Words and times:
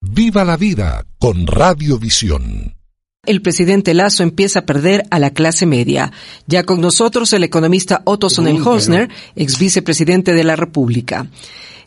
Viva 0.00 0.44
la 0.44 0.56
vida 0.56 1.04
con 1.18 1.46
Radiovisión. 1.46 2.76
El 3.24 3.42
presidente 3.42 3.92
Lazo 3.92 4.22
empieza 4.22 4.60
a 4.60 4.66
perder 4.66 5.04
a 5.10 5.18
la 5.18 5.30
clase 5.30 5.66
media. 5.66 6.12
Ya 6.46 6.62
con 6.62 6.80
nosotros 6.80 7.32
el 7.32 7.42
economista 7.42 8.02
Otto 8.04 8.30
Sonnenholzner, 8.30 9.08
ex 9.34 9.58
vicepresidente 9.58 10.32
de 10.32 10.44
la 10.44 10.54
República. 10.54 11.26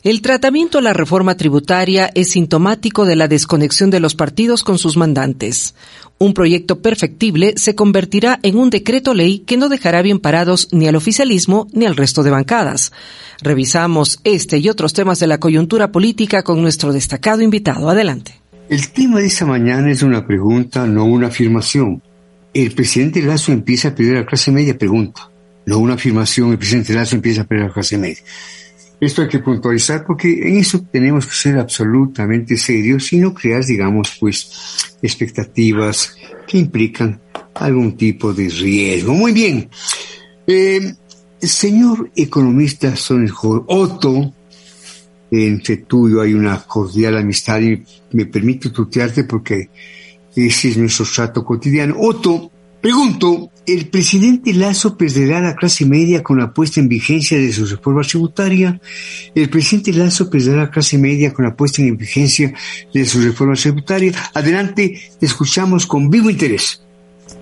El 0.02 0.22
tratamiento 0.22 0.78
a 0.78 0.82
la 0.82 0.92
reforma 0.92 1.36
tributaria 1.36 2.10
es 2.14 2.30
sintomático 2.30 3.04
de 3.04 3.16
la 3.16 3.28
desconexión 3.28 3.90
de 3.90 4.00
los 4.00 4.14
partidos 4.14 4.62
con 4.62 4.78
sus 4.78 4.96
mandantes. 4.96 5.74
Un 6.22 6.34
proyecto 6.34 6.82
perfectible 6.82 7.54
se 7.56 7.74
convertirá 7.74 8.40
en 8.42 8.58
un 8.58 8.68
decreto 8.68 9.14
ley 9.14 9.38
que 9.38 9.56
no 9.56 9.70
dejará 9.70 10.02
bien 10.02 10.18
parados 10.18 10.68
ni 10.70 10.86
al 10.86 10.94
oficialismo 10.96 11.66
ni 11.72 11.86
al 11.86 11.96
resto 11.96 12.22
de 12.22 12.28
bancadas. 12.28 12.92
Revisamos 13.40 14.20
este 14.24 14.58
y 14.58 14.68
otros 14.68 14.92
temas 14.92 15.18
de 15.18 15.26
la 15.26 15.40
coyuntura 15.40 15.90
política 15.92 16.42
con 16.42 16.60
nuestro 16.60 16.92
destacado 16.92 17.40
invitado. 17.40 17.88
Adelante. 17.88 18.38
El 18.68 18.90
tema 18.90 19.20
de 19.20 19.28
esta 19.28 19.46
mañana 19.46 19.90
es 19.90 20.02
una 20.02 20.26
pregunta, 20.26 20.86
no 20.86 21.06
una 21.06 21.28
afirmación. 21.28 22.02
El 22.52 22.72
presidente 22.72 23.22
Lazo 23.22 23.52
empieza 23.52 23.88
a 23.88 23.94
pedir 23.94 24.16
a 24.16 24.20
la 24.20 24.26
clase 24.26 24.52
media, 24.52 24.76
pregunta. 24.76 25.30
No 25.64 25.78
una 25.78 25.94
afirmación, 25.94 26.52
el 26.52 26.58
presidente 26.58 26.92
Lazo 26.92 27.16
empieza 27.16 27.40
a 27.40 27.44
pedir 27.44 27.62
a 27.62 27.68
la 27.68 27.72
clase 27.72 27.96
media. 27.96 28.18
Esto 29.00 29.22
hay 29.22 29.28
que 29.28 29.38
puntualizar 29.38 30.04
porque 30.04 30.30
en 30.30 30.58
eso 30.58 30.84
tenemos 30.92 31.26
que 31.26 31.34
ser 31.34 31.58
absolutamente 31.58 32.56
serios 32.56 33.12
y 33.12 33.16
no 33.16 33.32
crear, 33.32 33.64
digamos, 33.64 34.16
pues, 34.20 34.96
expectativas 35.00 36.14
que 36.46 36.58
implican 36.58 37.20
algún 37.54 37.96
tipo 37.96 38.34
de 38.34 38.48
riesgo. 38.48 39.14
Muy 39.14 39.32
bien. 39.32 39.70
Eh, 40.46 40.94
señor 41.40 42.10
economista 42.14 42.94
Sonnenholz, 42.94 43.64
Otto, 43.68 44.34
entre 45.30 45.78
tú 45.78 46.08
y 46.08 46.12
yo 46.12 46.20
hay 46.20 46.34
una 46.34 46.60
cordial 46.62 47.16
amistad 47.16 47.60
y 47.60 47.82
me 48.12 48.26
permito 48.26 48.72
tutearte 48.72 49.24
porque 49.24 49.70
ese 50.34 50.68
es 50.68 50.76
nuestro 50.76 51.06
trato 51.06 51.44
cotidiano. 51.44 51.96
Otto, 51.98 52.50
Pregunto, 52.80 53.50
¿el 53.66 53.90
presidente 53.90 54.54
Lazo 54.54 54.96
perderá 54.96 55.38
la 55.40 55.54
clase 55.54 55.84
media 55.84 56.22
con 56.22 56.38
la 56.38 56.54
puesta 56.54 56.80
en 56.80 56.88
vigencia 56.88 57.36
de 57.36 57.52
su 57.52 57.66
reforma 57.66 58.00
tributaria? 58.00 58.80
¿El 59.34 59.50
presidente 59.50 59.92
Lazo 59.92 60.30
perderá 60.30 60.62
la 60.62 60.70
clase 60.70 60.96
media 60.96 61.30
con 61.34 61.44
la 61.44 61.54
puesta 61.54 61.82
en 61.82 61.98
vigencia 61.98 62.54
de 62.94 63.04
su 63.04 63.20
reforma 63.20 63.52
tributaria? 63.52 64.12
Adelante, 64.34 64.94
escuchamos 65.20 65.86
con 65.86 66.08
vivo 66.08 66.30
interés. 66.30 66.82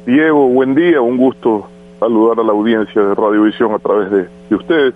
Diego, 0.06 0.48
buen 0.48 0.74
día, 0.74 1.00
un 1.00 1.16
gusto 1.16 1.68
saludar 2.00 2.40
a 2.40 2.42
la 2.42 2.50
audiencia 2.50 3.00
de 3.00 3.14
Radiovisión 3.14 3.72
a 3.72 3.78
través 3.78 4.10
de, 4.10 4.56
ustedes. 4.56 4.94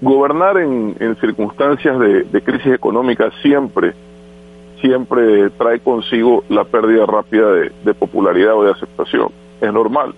Gobernar 0.00 0.56
en, 0.56 0.96
circunstancias 1.20 1.98
de, 2.00 2.42
crisis 2.42 2.72
económica 2.72 3.30
siempre, 3.42 3.92
siempre 4.80 5.50
trae 5.50 5.80
consigo 5.80 6.42
la 6.48 6.64
pérdida 6.64 7.04
rápida 7.04 7.52
de 7.52 7.94
popularidad 7.94 8.54
o 8.56 8.64
de 8.64 8.72
aceptación 8.72 9.43
es 9.60 9.72
normal. 9.72 10.14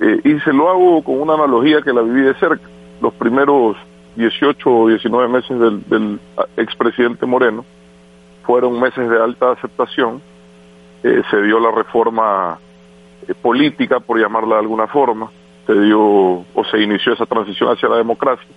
Eh, 0.00 0.20
y 0.24 0.40
se 0.40 0.52
lo 0.52 0.70
hago 0.70 1.02
con 1.02 1.20
una 1.20 1.34
analogía 1.34 1.82
que 1.82 1.92
la 1.92 2.00
viví 2.00 2.22
de 2.22 2.34
cerca. 2.34 2.66
Los 3.00 3.12
primeros 3.14 3.76
18 4.16 4.70
o 4.70 4.88
19 4.88 5.28
meses 5.28 5.58
del, 5.58 5.82
del 5.88 6.20
expresidente 6.56 7.26
Moreno 7.26 7.64
fueron 8.44 8.80
meses 8.80 9.08
de 9.08 9.22
alta 9.22 9.52
aceptación. 9.52 10.22
Eh, 11.02 11.22
se 11.30 11.42
dio 11.42 11.60
la 11.60 11.70
reforma 11.70 12.58
eh, 13.28 13.34
política, 13.34 14.00
por 14.00 14.18
llamarla 14.18 14.56
de 14.56 14.60
alguna 14.62 14.86
forma, 14.86 15.30
se 15.66 15.74
dio 15.74 16.00
o 16.00 16.64
se 16.70 16.80
inició 16.80 17.12
esa 17.12 17.26
transición 17.26 17.70
hacia 17.70 17.88
la 17.88 17.96
democracia. 17.96 18.48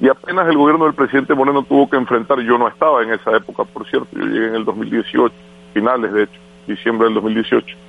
Y 0.00 0.08
apenas 0.08 0.48
el 0.48 0.58
gobierno 0.58 0.84
del 0.84 0.94
presidente 0.94 1.34
Moreno 1.34 1.62
tuvo 1.62 1.88
que 1.88 1.96
enfrentar, 1.96 2.40
yo 2.40 2.58
no 2.58 2.68
estaba 2.68 3.02
en 3.02 3.12
esa 3.14 3.34
época, 3.34 3.64
por 3.64 3.86
cierto, 3.86 4.08
yo 4.12 4.26
llegué 4.26 4.48
en 4.48 4.56
el 4.56 4.64
2018, 4.64 5.34
finales 5.72 6.12
de 6.12 6.24
hecho, 6.24 6.40
diciembre 6.66 7.06
del 7.06 7.14
2018 7.14 7.85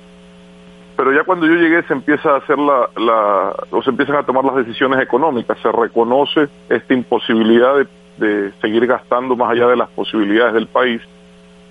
pero 0.98 1.12
ya 1.12 1.22
cuando 1.22 1.46
yo 1.46 1.54
llegué 1.54 1.84
se 1.84 1.92
empieza 1.92 2.30
a 2.30 2.38
hacer 2.38 2.58
la, 2.58 2.90
la 2.96 3.54
o 3.70 3.80
se 3.84 3.90
empiezan 3.90 4.16
a 4.16 4.24
tomar 4.24 4.44
las 4.44 4.56
decisiones 4.56 5.00
económicas, 5.00 5.56
se 5.62 5.70
reconoce 5.70 6.48
esta 6.68 6.92
imposibilidad 6.92 7.76
de, 7.76 7.86
de 8.16 8.52
seguir 8.60 8.84
gastando 8.84 9.36
más 9.36 9.52
allá 9.52 9.68
de 9.68 9.76
las 9.76 9.88
posibilidades 9.90 10.54
del 10.54 10.66
país, 10.66 11.00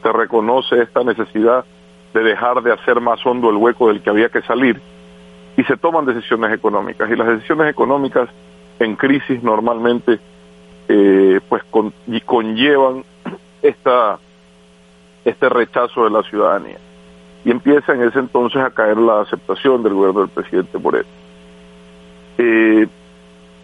se 0.02 0.14
reconoce 0.14 0.82
esta 0.82 1.04
necesidad 1.04 1.66
de 2.14 2.24
dejar 2.24 2.64
de 2.64 2.72
hacer 2.72 3.02
más 3.02 3.20
hondo 3.26 3.50
el 3.50 3.58
hueco 3.58 3.90
del 3.90 4.02
que 4.02 4.10
había 4.10 4.30
que 4.30 4.44
salir. 4.44 4.80
Y 5.58 5.64
se 5.66 5.76
toman 5.76 6.06
decisiones 6.06 6.54
económicas. 6.54 7.12
Y 7.12 7.18
las 7.18 7.28
decisiones 7.28 7.70
económicas 7.70 8.30
en 8.80 8.96
crisis 8.96 9.44
normalmente 9.44 10.20
eh, 10.88 11.42
pues 11.50 11.64
y 12.08 12.22
conllevan 12.22 13.04
esta 13.62 14.20
este 15.26 15.50
rechazo 15.50 16.06
de 16.06 16.12
la 16.12 16.24
ciudadanía 16.24 16.78
y 17.47 17.52
empieza 17.52 17.94
en 17.94 18.03
ese 18.03 18.19
entonces 18.19 18.62
a 18.62 18.72
caer 18.72 18.97
la 18.97 19.22
aceptación 19.22 19.81
del 19.81 19.94
gobierno 19.94 20.19
del 20.19 20.30
presidente 20.30 20.78
Moreno. 20.78 21.08
Eh, 22.38 22.85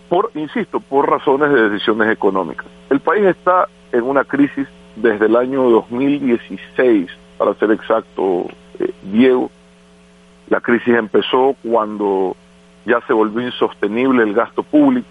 por, 0.07 0.31
insisto, 0.35 0.79
por 0.79 1.09
razones 1.09 1.51
de 1.51 1.69
decisiones 1.69 2.09
económicas. 2.09 2.66
El 2.89 3.01
país 3.01 3.25
está 3.25 3.67
en 3.91 4.03
una 4.03 4.23
crisis 4.23 4.69
desde 4.95 5.25
el 5.25 5.35
año 5.35 5.69
2016, 5.69 7.11
para 7.38 7.55
ser 7.55 7.72
exacto, 7.72 8.47
eh, 8.79 8.93
Diego. 9.01 9.51
La 10.47 10.61
crisis 10.61 10.95
empezó 10.95 11.53
cuando 11.61 12.38
ya 12.85 13.01
se 13.05 13.11
volvió 13.11 13.45
insostenible 13.45 14.23
el 14.23 14.33
gasto 14.33 14.63
público 14.63 15.09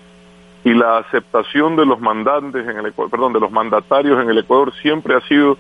y 0.65 0.73
la 0.73 0.97
aceptación 0.97 1.77
de 1.77 1.85
los 1.85 2.01
mandantes 2.01 2.67
en 2.67 2.79
el 2.79 2.91
perdón, 2.95 3.35
de 3.35 3.41
los 3.41 3.53
mandatarios 3.53 4.19
en 4.23 4.31
el 4.31 4.39
Ecuador 4.39 4.73
siempre 4.81 5.15
ha 5.15 5.21
sido 5.29 5.59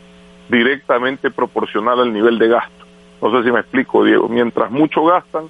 directamente 0.48 1.30
proporcional 1.30 2.00
al 2.00 2.10
nivel 2.10 2.38
de 2.38 2.48
gasto. 2.48 2.81
No 3.22 3.30
sé 3.30 3.44
si 3.44 3.52
me 3.52 3.60
explico, 3.60 4.04
Diego. 4.04 4.28
Mientras 4.28 4.70
mucho 4.70 5.04
gastan, 5.04 5.44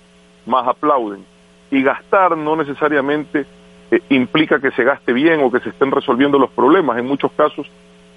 más 0.44 0.68
aplauden. 0.68 1.24
Y 1.70 1.82
gastar 1.82 2.36
no 2.36 2.54
necesariamente 2.54 3.46
eh, 3.90 4.00
implica 4.10 4.60
que 4.60 4.70
se 4.72 4.84
gaste 4.84 5.14
bien 5.14 5.40
o 5.42 5.50
que 5.50 5.60
se 5.60 5.70
estén 5.70 5.90
resolviendo 5.90 6.38
los 6.38 6.50
problemas. 6.50 6.98
En 6.98 7.06
muchos 7.06 7.32
casos, 7.32 7.66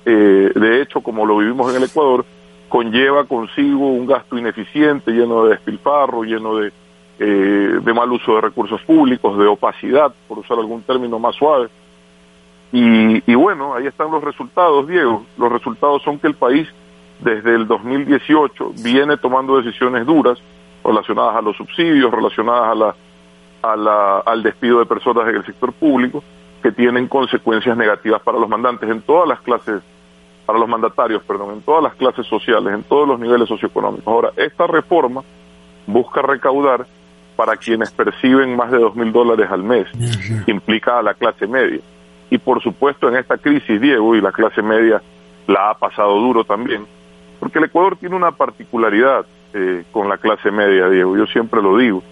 eh, 0.06 0.52
de 0.54 0.82
hecho, 0.82 1.00
como 1.00 1.26
lo 1.26 1.38
vivimos 1.38 1.74
en 1.74 1.82
el 1.82 1.90
Ecuador, 1.90 2.26
conlleva 2.68 3.24
consigo 3.24 3.88
un 3.88 4.06
gasto 4.06 4.38
ineficiente, 4.38 5.12
lleno 5.12 5.46
de 5.46 5.52
despilfarro, 5.52 6.24
lleno 6.24 6.58
de, 6.58 6.74
eh, 7.20 7.80
de 7.82 7.94
mal 7.94 8.12
uso 8.12 8.36
de 8.36 8.42
recursos 8.42 8.82
públicos, 8.82 9.38
de 9.38 9.48
opacidad, 9.48 10.14
por 10.28 10.40
usar 10.40 10.60
algún 10.60 10.82
término 10.82 11.18
más 11.18 11.34
suave. 11.36 11.70
Y, 12.74 13.32
y 13.32 13.36
bueno, 13.36 13.74
ahí 13.74 13.88
están 13.88 14.12
los 14.12 14.22
resultados, 14.22 14.86
Diego. 14.86 15.24
Los 15.38 15.50
resultados 15.50 16.04
son 16.04 16.20
que 16.20 16.28
el 16.28 16.34
país 16.34 16.68
desde 17.20 17.56
el 17.56 17.68
2018 17.68 18.74
viene 18.84 19.18
tomando 19.18 19.58
decisiones 19.58 20.06
duras 20.06 20.40
relacionadas 20.84 21.36
a 21.36 21.42
los 21.42 21.56
subsidios, 21.58 22.12
relacionadas 22.12 22.72
a 22.72 22.76
la, 22.76 22.96
a 23.62 23.76
la, 23.76 24.20
al 24.20 24.44
despido 24.44 24.80
de 24.80 24.86
personas 24.86 25.28
en 25.28 25.36
el 25.36 25.46
sector 25.46 25.74
público, 25.74 26.24
que 26.62 26.72
tienen 26.72 27.08
consecuencias 27.08 27.78
negativas 27.78 28.22
para 28.22 28.40
los 28.40 28.50
mandantes 28.50 28.90
en 28.90 29.02
todas 29.02 29.28
las 29.28 29.40
clases, 29.42 29.82
para 30.46 30.60
los 30.60 30.68
mandatarios, 30.68 31.24
perdón, 31.24 31.54
en 31.54 31.62
todas 31.62 31.84
las 31.84 31.96
clases 31.96 32.26
sociales, 32.28 32.74
en 32.74 32.84
todos 32.84 33.08
los 33.08 33.20
niveles 33.20 33.48
socioeconómicos. 33.48 34.08
Ahora, 34.08 34.32
esta 34.36 34.68
reforma 34.68 35.24
busca 35.88 36.22
recaudar 36.22 36.86
para 37.36 37.58
quienes 37.58 37.92
perciben 37.92 38.56
más 38.56 38.72
de 38.72 38.80
dos 38.80 38.96
mil 38.96 39.12
dólares 39.12 39.50
al 39.52 39.64
mes, 39.64 39.88
implica 40.48 41.00
a 41.00 41.04
la 41.04 41.14
clase 41.14 41.48
media. 41.48 41.82
Y 42.30 42.38
por 42.38 42.62
supuesto 42.62 43.08
en 43.08 43.18
esta 43.18 43.38
crisis, 43.38 43.80
Diego, 43.80 44.16
y 44.16 44.22
la 44.22 44.32
clase 44.32 44.62
media 44.62 45.02
la 45.48 45.72
ha 45.72 45.74
pasado 45.76 46.18
duro 46.20 46.44
también, 46.44 46.88
porque 47.40 47.60
el 47.60 47.66
Ecuador 47.66 47.98
tiene 47.98 48.16
una 48.16 48.32
particularidad 48.32 49.26
eh, 49.54 49.84
con 49.92 50.10
la 50.10 50.18
clase 50.18 50.52
media, 50.52 50.90
Diego, 50.90 51.16
yo 51.18 51.26
siempre 51.28 51.62
lo 51.62 51.78
digo. 51.78 52.04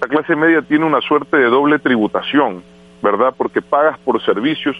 La 0.00 0.08
clase 0.08 0.36
media 0.36 0.62
tiene 0.62 0.84
una 0.84 1.00
suerte 1.00 1.36
de 1.36 1.44
doble 1.44 1.78
tributación, 1.78 2.62
¿verdad? 3.02 3.34
Porque 3.36 3.62
pagas 3.62 3.98
por 3.98 4.22
servicios 4.22 4.76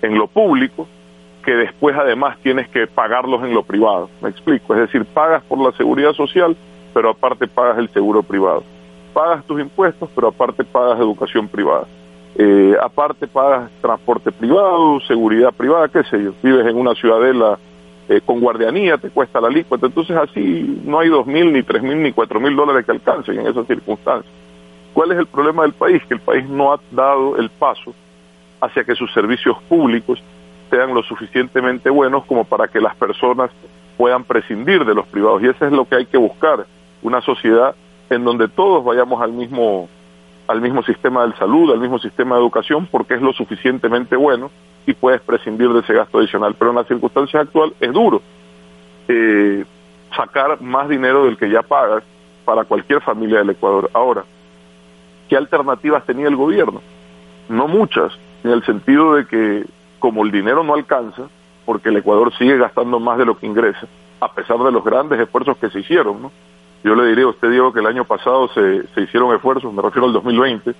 en 0.00 0.18
lo 0.18 0.26
público 0.26 0.88
que 1.44 1.54
después 1.54 1.96
además 1.96 2.38
tienes 2.42 2.68
que 2.68 2.86
pagarlos 2.86 3.42
en 3.42 3.52
lo 3.52 3.62
privado. 3.62 4.08
Me 4.20 4.30
explico, 4.30 4.74
es 4.74 4.80
decir, 4.80 5.04
pagas 5.04 5.42
por 5.44 5.58
la 5.58 5.72
seguridad 5.72 6.12
social, 6.12 6.56
pero 6.94 7.10
aparte 7.10 7.46
pagas 7.48 7.78
el 7.78 7.88
seguro 7.90 8.22
privado. 8.22 8.62
Pagas 9.12 9.44
tus 9.44 9.60
impuestos, 9.60 10.08
pero 10.14 10.28
aparte 10.28 10.64
pagas 10.64 10.98
educación 10.98 11.48
privada. 11.48 11.86
Eh, 12.36 12.74
aparte 12.80 13.26
pagas 13.26 13.70
transporte 13.80 14.32
privado, 14.32 15.00
seguridad 15.00 15.52
privada, 15.52 15.88
qué 15.88 16.02
sé 16.04 16.22
yo. 16.22 16.32
Vives 16.42 16.66
en 16.66 16.76
una 16.76 16.94
ciudadela 16.94 17.58
eh, 18.08 18.20
con 18.24 18.40
guardianía 18.40 18.98
te 18.98 19.10
cuesta 19.10 19.40
la 19.40 19.48
alícuota, 19.48 19.86
entonces 19.86 20.16
así 20.16 20.82
no 20.84 21.00
hay 21.00 21.08
dos 21.08 21.26
mil, 21.26 21.52
ni 21.52 21.62
tres 21.62 21.82
mil, 21.82 22.02
ni 22.02 22.12
cuatro 22.12 22.40
mil 22.40 22.54
dólares 22.56 22.84
que 22.84 22.92
alcancen 22.92 23.40
en 23.40 23.46
esas 23.46 23.66
circunstancias. 23.66 24.32
¿Cuál 24.92 25.12
es 25.12 25.18
el 25.18 25.26
problema 25.26 25.62
del 25.62 25.72
país? 25.72 26.02
Que 26.06 26.14
el 26.14 26.20
país 26.20 26.46
no 26.48 26.72
ha 26.72 26.80
dado 26.90 27.36
el 27.36 27.48
paso 27.50 27.94
hacia 28.60 28.84
que 28.84 28.94
sus 28.94 29.12
servicios 29.12 29.56
públicos 29.68 30.22
sean 30.70 30.94
lo 30.94 31.02
suficientemente 31.02 31.90
buenos 31.90 32.24
como 32.24 32.44
para 32.44 32.68
que 32.68 32.80
las 32.80 32.94
personas 32.96 33.50
puedan 33.96 34.24
prescindir 34.24 34.84
de 34.84 34.94
los 34.94 35.06
privados. 35.06 35.42
Y 35.42 35.48
eso 35.48 35.66
es 35.66 35.72
lo 35.72 35.84
que 35.84 35.96
hay 35.96 36.06
que 36.06 36.16
buscar, 36.16 36.66
una 37.02 37.20
sociedad 37.20 37.74
en 38.10 38.24
donde 38.24 38.48
todos 38.48 38.84
vayamos 38.84 39.20
al 39.22 39.32
mismo, 39.32 39.88
al 40.52 40.60
mismo 40.60 40.82
sistema 40.82 41.26
de 41.26 41.34
salud, 41.36 41.72
al 41.72 41.80
mismo 41.80 41.98
sistema 41.98 42.34
de 42.34 42.42
educación, 42.42 42.86
porque 42.90 43.14
es 43.14 43.22
lo 43.22 43.32
suficientemente 43.32 44.16
bueno 44.16 44.50
y 44.86 44.92
puedes 44.92 45.22
prescindir 45.22 45.70
de 45.70 45.80
ese 45.80 45.94
gasto 45.94 46.18
adicional. 46.18 46.54
Pero 46.58 46.72
en 46.72 46.76
las 46.76 46.86
circunstancias 46.86 47.44
actuales 47.46 47.74
es 47.80 47.90
duro 47.90 48.20
eh, 49.08 49.64
sacar 50.14 50.60
más 50.60 50.90
dinero 50.90 51.24
del 51.24 51.38
que 51.38 51.48
ya 51.48 51.62
pagas 51.62 52.04
para 52.44 52.64
cualquier 52.64 53.00
familia 53.00 53.38
del 53.38 53.48
Ecuador. 53.48 53.88
Ahora, 53.94 54.24
¿qué 55.26 55.38
alternativas 55.38 56.04
tenía 56.04 56.28
el 56.28 56.36
gobierno? 56.36 56.82
No 57.48 57.66
muchas, 57.66 58.12
en 58.44 58.50
el 58.50 58.62
sentido 58.64 59.14
de 59.14 59.26
que 59.26 59.64
como 59.98 60.22
el 60.22 60.30
dinero 60.30 60.62
no 60.64 60.74
alcanza, 60.74 61.28
porque 61.64 61.88
el 61.88 61.96
Ecuador 61.96 62.30
sigue 62.36 62.58
gastando 62.58 63.00
más 63.00 63.16
de 63.16 63.24
lo 63.24 63.38
que 63.38 63.46
ingresa, 63.46 63.86
a 64.20 64.30
pesar 64.34 64.58
de 64.58 64.70
los 64.70 64.84
grandes 64.84 65.18
esfuerzos 65.18 65.56
que 65.56 65.70
se 65.70 65.80
hicieron, 65.80 66.20
¿no? 66.20 66.30
Yo 66.84 66.94
le 66.94 67.06
diría 67.06 67.28
usted, 67.28 67.50
Diego, 67.50 67.72
que 67.72 67.80
el 67.80 67.86
año 67.86 68.04
pasado 68.04 68.48
se, 68.48 68.86
se 68.88 69.02
hicieron 69.02 69.34
esfuerzos, 69.34 69.72
me 69.72 69.82
refiero 69.82 70.06
al 70.06 70.12
2020, 70.12 70.74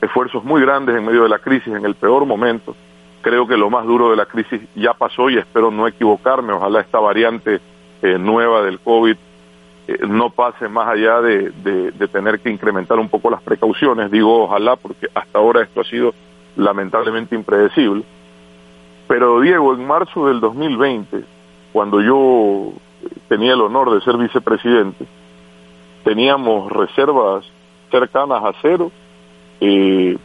esfuerzos 0.00 0.42
muy 0.44 0.60
grandes 0.60 0.96
en 0.96 1.04
medio 1.04 1.22
de 1.24 1.28
la 1.28 1.38
crisis, 1.38 1.68
en 1.74 1.84
el 1.84 1.94
peor 1.94 2.24
momento. 2.24 2.74
Creo 3.20 3.46
que 3.46 3.56
lo 3.56 3.70
más 3.70 3.84
duro 3.86 4.10
de 4.10 4.16
la 4.16 4.26
crisis 4.26 4.60
ya 4.74 4.92
pasó 4.94 5.30
y 5.30 5.38
espero 5.38 5.70
no 5.70 5.86
equivocarme. 5.86 6.52
Ojalá 6.52 6.80
esta 6.80 6.98
variante 6.98 7.60
eh, 8.02 8.18
nueva 8.18 8.62
del 8.62 8.80
COVID 8.80 9.16
eh, 9.86 9.98
no 10.06 10.30
pase 10.30 10.68
más 10.68 10.88
allá 10.88 11.20
de, 11.20 11.50
de, 11.50 12.08
tener 12.08 12.40
que 12.40 12.50
incrementar 12.50 12.98
un 12.98 13.08
poco 13.08 13.30
las 13.30 13.42
precauciones. 13.42 14.10
Digo 14.10 14.44
ojalá 14.44 14.76
porque 14.76 15.08
hasta 15.14 15.38
ahora 15.38 15.62
esto 15.62 15.80
ha 15.80 15.84
sido 15.84 16.14
lamentablemente 16.56 17.34
impredecible. 17.34 18.04
Pero 19.08 19.40
Diego, 19.40 19.74
en 19.74 19.86
marzo 19.86 20.26
del 20.28 20.40
2020, 20.40 21.24
cuando 21.72 22.00
yo 22.00 22.72
tenía 23.28 23.54
el 23.54 23.60
honor 23.60 23.92
de 23.92 24.00
ser 24.02 24.16
vicepresidente, 24.16 25.06
teníamos 26.04 26.70
reservas 26.70 27.44
cercanas 27.90 28.44
a 28.44 28.52
cero, 28.62 28.92
eh, 29.60 30.16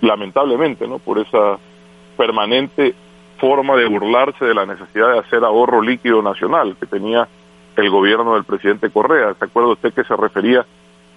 lamentablemente, 0.00 0.88
¿no? 0.88 0.98
Por 0.98 1.18
esa 1.18 1.58
permanente 2.16 2.94
forma 3.38 3.76
de 3.76 3.86
burlarse 3.86 4.44
de 4.44 4.54
la 4.54 4.66
necesidad 4.66 5.12
de 5.12 5.18
hacer 5.20 5.44
ahorro 5.44 5.80
líquido 5.80 6.22
nacional 6.22 6.76
que 6.80 6.86
tenía 6.86 7.28
el 7.76 7.90
gobierno 7.90 8.34
del 8.34 8.44
presidente 8.44 8.90
Correa. 8.90 9.34
¿Se 9.34 9.44
acuerda 9.44 9.70
usted 9.72 9.92
que 9.92 10.04
se 10.04 10.16
refería 10.16 10.66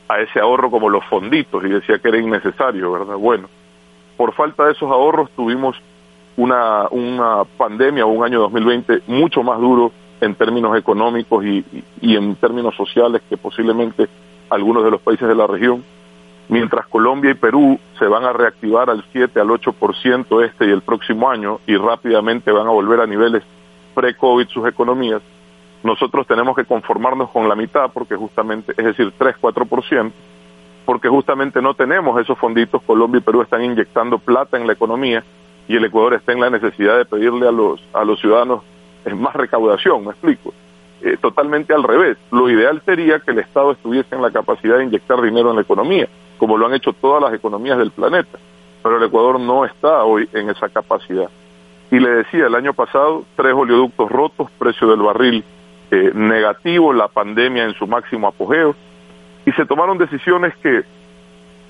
a 0.08 0.20
ese 0.20 0.40
ahorro 0.40 0.70
como 0.70 0.90
los 0.90 1.04
fonditos 1.06 1.64
y 1.64 1.70
decía 1.70 1.98
que 1.98 2.10
era 2.10 2.20
innecesario, 2.20 2.92
verdad? 2.92 3.16
Bueno, 3.16 3.50
por 4.18 4.34
falta 4.34 4.66
de 4.66 4.74
esos 4.74 4.92
ahorros 4.92 5.32
tuvimos 5.32 5.76
una, 6.38 6.88
una 6.92 7.44
pandemia 7.58 8.06
o 8.06 8.10
un 8.10 8.24
año 8.24 8.40
2020 8.42 9.02
mucho 9.08 9.42
más 9.42 9.60
duro 9.60 9.92
en 10.22 10.36
términos 10.36 10.78
económicos 10.78 11.44
y, 11.44 11.66
y, 12.00 12.16
en 12.16 12.36
términos 12.36 12.76
sociales 12.76 13.22
que 13.28 13.38
posiblemente 13.38 14.08
algunos 14.50 14.84
de 14.84 14.92
los 14.92 15.02
países 15.02 15.28
de 15.28 15.36
la 15.36 15.48
región, 15.48 15.84
mientras 16.48 16.86
Colombia 16.88 17.32
y 17.32 17.36
Perú 17.36 17.80
se 17.98 18.06
van 18.06 18.24
a 18.24 18.32
reactivar 18.32 18.90
al 18.90 19.04
7 19.12 19.40
al 19.40 19.48
8% 19.48 20.46
este 20.46 20.68
y 20.68 20.70
el 20.70 20.82
próximo 20.82 21.30
año 21.30 21.60
y 21.66 21.76
rápidamente 21.76 22.52
van 22.52 22.68
a 22.68 22.72
volver 22.72 23.00
a 23.00 23.08
niveles 23.08 23.44
pre-COVID 23.96 24.48
sus 24.48 24.68
economías, 24.68 25.22
nosotros 25.84 26.28
tenemos 26.28 26.56
que 26.56 26.66
conformarnos 26.66 27.32
con 27.32 27.50
la 27.50 27.56
mitad 27.56 27.90
porque 27.92 28.16
justamente, 28.16 28.74
es 28.78 28.86
decir, 28.86 29.12
3-4%, 29.18 30.12
porque 30.86 31.10
justamente 31.10 31.62
no 31.62 31.74
tenemos 31.74 32.20
esos 32.22 32.38
fonditos, 32.38 32.82
Colombia 32.84 33.20
y 33.20 33.24
Perú 33.24 33.42
están 33.42 33.64
inyectando 33.64 34.20
plata 34.20 34.58
en 34.58 34.68
la 34.68 34.74
economía 34.74 35.24
y 35.68 35.76
el 35.76 35.86
Ecuador 35.86 36.14
está 36.14 36.32
en 36.32 36.42
la 36.42 36.50
necesidad 36.52 36.98
de 36.98 37.06
pedirle 37.06 37.48
a 37.48 37.52
los, 37.52 37.82
a 37.94 38.04
los 38.04 38.20
ciudadanos 38.20 38.62
más 39.16 39.36
recaudación, 39.36 40.06
me 40.06 40.12
explico. 40.12 40.54
Eh, 41.04 41.18
totalmente 41.20 41.74
al 41.74 41.82
revés. 41.82 42.18
Lo 42.32 42.48
ideal 42.48 42.80
sería 42.86 43.20
que 43.20 43.32
el 43.32 43.40
Estado 43.40 43.72
estuviese 43.72 44.14
en 44.14 44.22
la 44.22 44.30
capacidad 44.30 44.78
de 44.78 44.84
inyectar 44.84 45.20
dinero 45.20 45.50
en 45.50 45.56
la 45.56 45.64
economía, 45.64 46.08
como 46.38 46.58
lo 46.58 46.68
han 46.68 46.76
hecho 46.76 46.94
todas 46.94 47.24
las 47.24 47.34
economías 47.34 47.80
del 47.80 47.90
planeta. 47.90 48.38
Pero 48.84 48.98
el 48.98 49.04
Ecuador 49.04 49.40
no 49.40 49.66
está 49.66 50.04
hoy 50.04 50.30
en 50.34 50.52
esa 50.52 50.70
capacidad. 50.70 51.30
Y 51.90 52.00
le 52.00 52.10
decía, 52.10 52.46
el 52.46 52.54
año 52.54 52.74
pasado, 52.74 53.24
tres 53.36 53.54
oleoductos 53.54 54.12
rotos, 54.12 54.52
precio 54.60 54.92
del 54.92 55.02
barril 55.02 55.44
eh, 55.90 56.12
negativo, 56.14 56.94
la 56.94 57.08
pandemia 57.08 57.64
en 57.64 57.74
su 57.74 57.88
máximo 57.88 58.28
apogeo, 58.28 58.76
y 59.46 59.52
se 59.54 59.66
tomaron 59.66 59.98
decisiones 59.98 60.56
que 60.58 60.84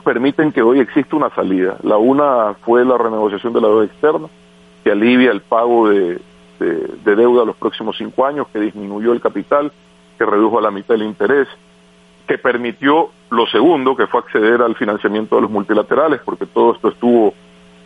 permiten 0.04 0.52
que 0.52 0.62
hoy 0.62 0.82
exista 0.82 1.16
una 1.16 1.30
salida. 1.30 1.78
La 1.84 1.98
una 1.98 2.54
fue 2.66 2.84
la 2.84 2.98
renegociación 2.98 3.54
de 3.54 3.62
la 3.62 3.70
deuda 3.70 3.86
externa, 3.86 4.28
que 4.84 4.92
alivia 4.92 5.32
el 5.32 5.42
pago 5.42 5.88
de, 5.88 6.20
de, 6.62 7.16
deuda 7.16 7.46
los 7.46 7.56
próximos 7.56 7.98
cinco 7.98 8.26
años, 8.26 8.48
que 8.52 8.60
disminuyó 8.60 9.14
el 9.14 9.22
capital, 9.22 9.72
que 10.18 10.26
redujo 10.26 10.60
a 10.60 10.62
la 10.62 10.72
mitad 10.72 10.96
el 10.96 11.04
interés, 11.04 11.48
que 12.28 12.38
permitió 12.38 13.10
lo 13.30 13.48
segundo, 13.48 13.96
que 13.96 14.08
fue 14.08 14.22
acceder 14.22 14.62
al 14.62 14.76
financiamiento 14.76 15.36
de 15.36 15.42
los 15.44 15.52
multilaterales, 15.52 16.22
porque 16.24 16.46
todo 16.46 16.74
esto 16.74 16.90
estuvo 16.90 17.34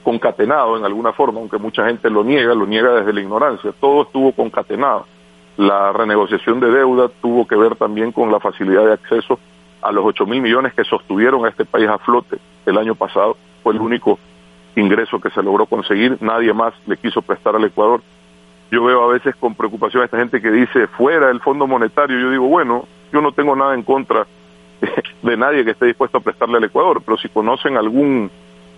concatenado 0.04 0.78
en 0.78 0.86
alguna 0.86 1.14
forma, 1.14 1.40
aunque 1.40 1.58
mucha 1.58 1.88
gente 1.88 2.10
lo 2.10 2.24
niega, 2.24 2.54
lo 2.54 2.68
niega 2.68 2.94
desde 2.94 3.14
la 3.14 3.22
ignorancia, 3.22 3.74
todo 3.80 4.04
estuvo 4.04 4.32
concatenado. 4.34 5.08
La 5.58 5.94
renegociación 5.94 6.60
de 6.60 6.70
deuda 6.70 7.10
tuvo 7.22 7.48
que 7.48 7.56
ver 7.56 7.76
también 7.76 8.12
con 8.12 8.32
la 8.32 8.40
facilidad 8.40 8.86
de 8.86 8.94
acceso 8.94 9.40
a 9.82 9.92
los 9.92 10.04
8 10.06 10.26
mil 10.26 10.42
millones 10.42 10.74
que 10.74 10.84
sostuvieron 10.84 11.46
a 11.46 11.50
este 11.50 11.64
país 11.64 11.88
a 11.88 11.98
flote 12.00 12.38
el 12.66 12.78
año 12.78 12.96
pasado. 12.96 13.38
Fue 13.64 13.74
el 13.74 13.80
único 13.80 14.20
ingreso 14.76 15.20
que 15.20 15.30
se 15.30 15.42
logró 15.42 15.66
conseguir. 15.66 16.18
Nadie 16.22 16.54
más 16.54 16.74
le 16.88 16.98
quiso 16.98 17.22
prestar 17.22 17.56
al 17.56 17.64
Ecuador. 17.64 18.02
Yo 18.76 18.84
veo 18.84 19.06
a 19.06 19.08
veces 19.08 19.34
con 19.38 19.56
preocupación 19.56 20.02
a 20.02 20.06
esta 20.06 20.18
gente 20.18 20.42
que 20.42 20.52
dice 20.52 20.88
fuera 20.88 21.32
el 21.32 21.40
Fondo 21.40 21.66
Monetario. 21.66 22.20
Yo 22.20 22.30
digo, 22.30 22.48
bueno, 22.48 22.86
yo 23.14 23.22
no 23.22 23.32
tengo 23.32 23.56
nada 23.56 23.74
en 23.74 23.84
contra 23.84 24.28
de 25.24 25.38
nadie 25.38 25.64
que 25.64 25.72
esté 25.72 25.86
dispuesto 25.86 26.18
a 26.18 26.22
prestarle 26.22 26.58
al 26.58 26.66
Ecuador, 26.66 27.02
pero 27.06 27.16
si 27.16 27.30
conocen 27.30 27.78
algún 27.78 28.30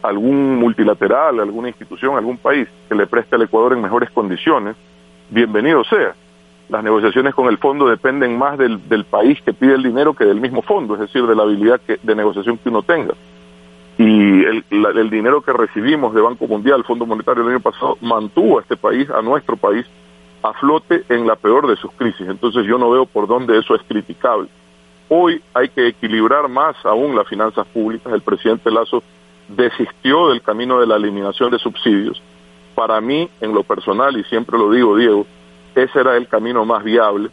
algún 0.03 0.59
multilateral, 0.59 1.39
alguna 1.39 1.69
institución, 1.69 2.15
algún 2.15 2.37
país 2.37 2.67
que 2.87 2.93
le 2.93 3.07
preste 3.07 3.37
al 3.37 3.41
Ecuador 3.41 3.73
en 3.73 3.81
mejores 3.81 4.11
condiciones, 4.11 4.75
bienvenido 5.31 5.83
sea 5.83 6.13
las 6.69 6.83
negociaciones 6.83 7.33
con 7.33 7.47
el 7.47 7.57
fondo 7.57 7.89
dependen 7.89 8.37
más 8.37 8.59
del, 8.59 8.87
del, 8.87 9.03
país 9.03 9.41
que 9.41 9.53
pide 9.53 9.73
el 9.73 9.81
dinero 9.81 10.13
que 10.13 10.25
del 10.25 10.39
mismo 10.39 10.61
fondo, 10.61 10.93
es 10.93 10.99
decir, 10.99 11.25
de 11.25 11.35
la 11.35 11.41
habilidad 11.41 11.81
que, 11.81 11.97
de 12.03 12.13
negociación 12.13 12.59
que 12.59 12.69
uno 12.69 12.83
tenga. 12.83 13.15
Y 13.97 14.45
el, 14.45 15.09
dinero 15.09 15.41
que 15.41 15.53
recibimos 15.53 16.13
de 16.13 16.21
Banco 16.21 16.47
Mundial, 16.47 16.83
Fondo 16.83 17.07
Monetario 17.07 17.43
el 17.43 17.49
año 17.49 17.59
pasado, 17.59 17.97
mantuvo 18.01 18.59
a 18.59 18.61
este 18.61 18.77
país, 18.77 19.09
a 19.09 19.23
nuestro 19.23 19.57
país, 19.57 19.85
a 20.43 20.53
flote 20.53 21.03
en 21.09 21.25
la 21.25 21.35
peor 21.35 21.67
de 21.67 21.75
sus 21.77 21.91
crisis. 21.93 22.27
Entonces 22.27 22.65
yo 22.67 22.77
no 22.77 22.91
veo 22.91 23.07
por 23.07 23.27
dónde 23.27 23.57
eso 23.57 23.73
es 23.73 23.81
criticable. 23.87 24.49
Hoy 25.09 25.41
hay 25.53 25.69
que 25.69 25.87
equilibrar 25.87 26.47
más 26.47 26.75
aún 26.85 27.15
las 27.15 27.27
finanzas 27.27 27.65
públicas. 27.67 28.13
El 28.13 28.21
presidente 28.21 28.69
Lazo 28.69 29.01
desistió 29.47 30.29
del 30.29 30.41
camino 30.41 30.79
de 30.79 30.85
la 30.85 30.97
eliminación 30.97 31.49
de 31.49 31.57
subsidios. 31.57 32.21
Para 32.75 33.01
mí, 33.01 33.27
en 33.41 33.53
lo 33.53 33.63
personal, 33.63 34.15
y 34.15 34.23
siempre 34.25 34.59
lo 34.59 34.69
digo, 34.69 34.95
Diego, 34.95 35.25
ese 35.73 35.99
era 35.99 36.17
el 36.17 36.27
camino 36.27 36.65
más 36.65 36.83
viable. 36.83 37.29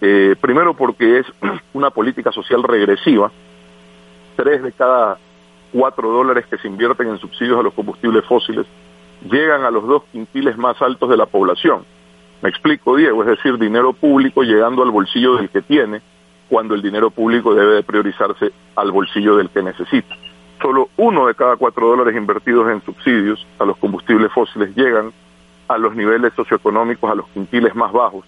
Eh, 0.00 0.36
primero 0.40 0.74
porque 0.74 1.18
es 1.18 1.26
una 1.72 1.90
política 1.90 2.30
social 2.30 2.62
regresiva. 2.62 3.32
Tres 4.36 4.62
de 4.62 4.70
cada 4.70 5.18
cuatro 5.76 6.10
dólares 6.10 6.46
que 6.48 6.56
se 6.56 6.68
invierten 6.68 7.08
en 7.08 7.18
subsidios 7.18 7.58
a 7.58 7.62
los 7.62 7.74
combustibles 7.74 8.24
fósiles 8.24 8.66
llegan 9.30 9.62
a 9.64 9.70
los 9.70 9.86
dos 9.86 10.04
quintiles 10.10 10.56
más 10.56 10.80
altos 10.80 11.10
de 11.10 11.18
la 11.18 11.26
población. 11.26 11.84
Me 12.40 12.48
explico, 12.48 12.96
Diego, 12.96 13.22
es 13.22 13.28
decir, 13.28 13.58
dinero 13.58 13.92
público 13.92 14.42
llegando 14.42 14.82
al 14.82 14.90
bolsillo 14.90 15.36
del 15.36 15.50
que 15.50 15.60
tiene, 15.60 16.00
cuando 16.48 16.74
el 16.74 16.80
dinero 16.80 17.10
público 17.10 17.54
debe 17.54 17.74
de 17.74 17.82
priorizarse 17.82 18.52
al 18.74 18.90
bolsillo 18.90 19.36
del 19.36 19.50
que 19.50 19.62
necesita. 19.62 20.14
Solo 20.62 20.88
uno 20.96 21.26
de 21.26 21.34
cada 21.34 21.56
cuatro 21.56 21.88
dólares 21.88 22.16
invertidos 22.16 22.70
en 22.70 22.82
subsidios 22.82 23.46
a 23.58 23.66
los 23.66 23.76
combustibles 23.76 24.32
fósiles 24.32 24.74
llegan 24.74 25.12
a 25.68 25.76
los 25.76 25.94
niveles 25.94 26.32
socioeconómicos, 26.34 27.10
a 27.10 27.16
los 27.16 27.28
quintiles 27.28 27.74
más 27.74 27.92
bajos 27.92 28.24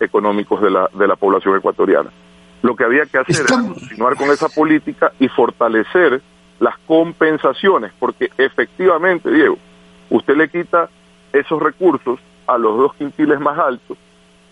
económicos 0.00 0.60
de 0.62 0.70
la, 0.70 0.90
de 0.94 1.06
la 1.06 1.14
población 1.14 1.56
ecuatoriana. 1.56 2.10
Lo 2.62 2.74
que 2.74 2.82
había 2.82 3.06
que 3.06 3.18
hacer 3.18 3.36
era 3.48 3.62
continuar 3.62 4.16
con 4.16 4.30
esa 4.30 4.48
política 4.48 5.12
y 5.20 5.28
fortalecer 5.28 6.20
las 6.60 6.76
compensaciones, 6.86 7.92
porque 7.98 8.30
efectivamente, 8.36 9.30
Diego, 9.30 9.56
usted 10.10 10.36
le 10.36 10.48
quita 10.48 10.88
esos 11.32 11.62
recursos 11.62 12.18
a 12.46 12.58
los 12.58 12.76
dos 12.76 12.94
quintiles 12.94 13.38
más 13.40 13.58
altos 13.58 13.96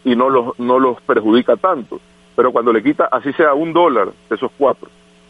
y 0.05 0.15
no 0.15 0.29
los, 0.29 0.59
no 0.59 0.79
los 0.79 1.01
perjudica 1.03 1.57
tanto, 1.57 2.01
pero 2.37 2.53
cuando 2.53 2.73
le 2.73 2.83
quita 2.83 3.09
así 3.11 3.33
sea 3.33 3.55
un 3.55 3.73
dólar 3.73 4.09
de 4.29 4.37
esos 4.37 4.51
cuatro, 4.57 4.89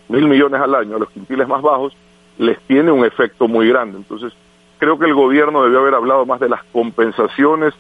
mil 0.09 0.27
millones 0.29 0.61
al 0.61 0.75
año 0.75 0.97
a 0.97 0.99
los 0.99 1.11
quintiles 1.11 1.49
más 1.49 1.63
bajos, 1.63 1.97
les 2.39 2.59
tiene 2.63 2.91
un 2.91 3.05
efecto 3.05 3.49
muy 3.49 3.69
grande. 3.69 3.97
Entonces, 3.99 4.33
creo 4.79 4.99
que 4.99 5.07
el 5.07 5.15
gobierno 5.15 5.63
debió 5.63 5.81
haber 5.81 5.95
hablado 5.95 6.27
más 6.27 6.41
de 6.41 6.49
las 6.49 6.63
compensaciones 6.65 7.75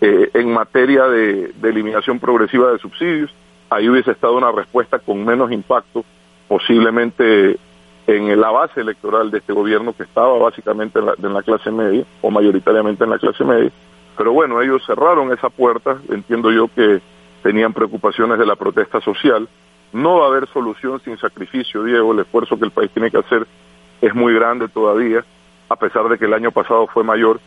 eh, 0.00 0.30
en 0.34 0.52
materia 0.52 1.04
de, 1.04 1.52
eliminación 1.62 2.20
progresiva 2.20 2.70
de 2.70 2.78
subsidios. 2.78 3.32
Ahí 3.70 3.88
hubiese 3.88 4.12
estado 4.12 4.36
una 4.36 4.52
respuesta 4.52 4.98
con 4.98 5.24
menos 5.24 5.50
impacto, 5.50 6.04
posiblemente 6.48 7.58
en 8.06 8.40
la 8.40 8.50
base 8.50 8.80
electoral 8.80 9.30
de 9.30 9.38
este 9.38 9.52
gobierno 9.52 9.92
que 9.92 10.04
estaba 10.04 10.38
básicamente 10.38 10.98
en 10.98 11.06
la, 11.06 11.14
en 11.20 11.34
la 11.34 11.42
clase 11.42 11.70
media 11.70 12.04
o 12.22 12.30
mayoritariamente 12.30 13.04
en 13.04 13.10
la 13.10 13.18
clase 13.18 13.44
media. 13.44 13.70
Pero 14.16 14.32
bueno, 14.32 14.62
ellos 14.62 14.82
cerraron 14.86 15.32
esa 15.32 15.50
puerta, 15.50 15.98
entiendo 16.08 16.50
yo 16.52 16.68
que 16.68 17.00
tenían 17.42 17.72
preocupaciones 17.72 18.38
de 18.38 18.46
la 18.46 18.56
protesta 18.56 19.00
social. 19.00 19.48
No 19.92 20.18
va 20.18 20.26
a 20.26 20.28
haber 20.28 20.48
solución 20.48 21.00
sin 21.04 21.18
sacrificio, 21.18 21.82
Diego, 21.82 22.12
el 22.12 22.20
esfuerzo 22.20 22.58
que 22.58 22.64
el 22.64 22.70
país 22.70 22.90
tiene 22.92 23.10
que 23.10 23.18
hacer 23.18 23.46
es 24.00 24.14
muy 24.14 24.34
grande 24.34 24.68
todavía, 24.68 25.24
a 25.68 25.76
pesar 25.76 26.08
de 26.08 26.18
que 26.18 26.26
el 26.26 26.34
año 26.34 26.50
pasado 26.50 26.86
fue 26.86 27.02
mayor. 27.02 27.40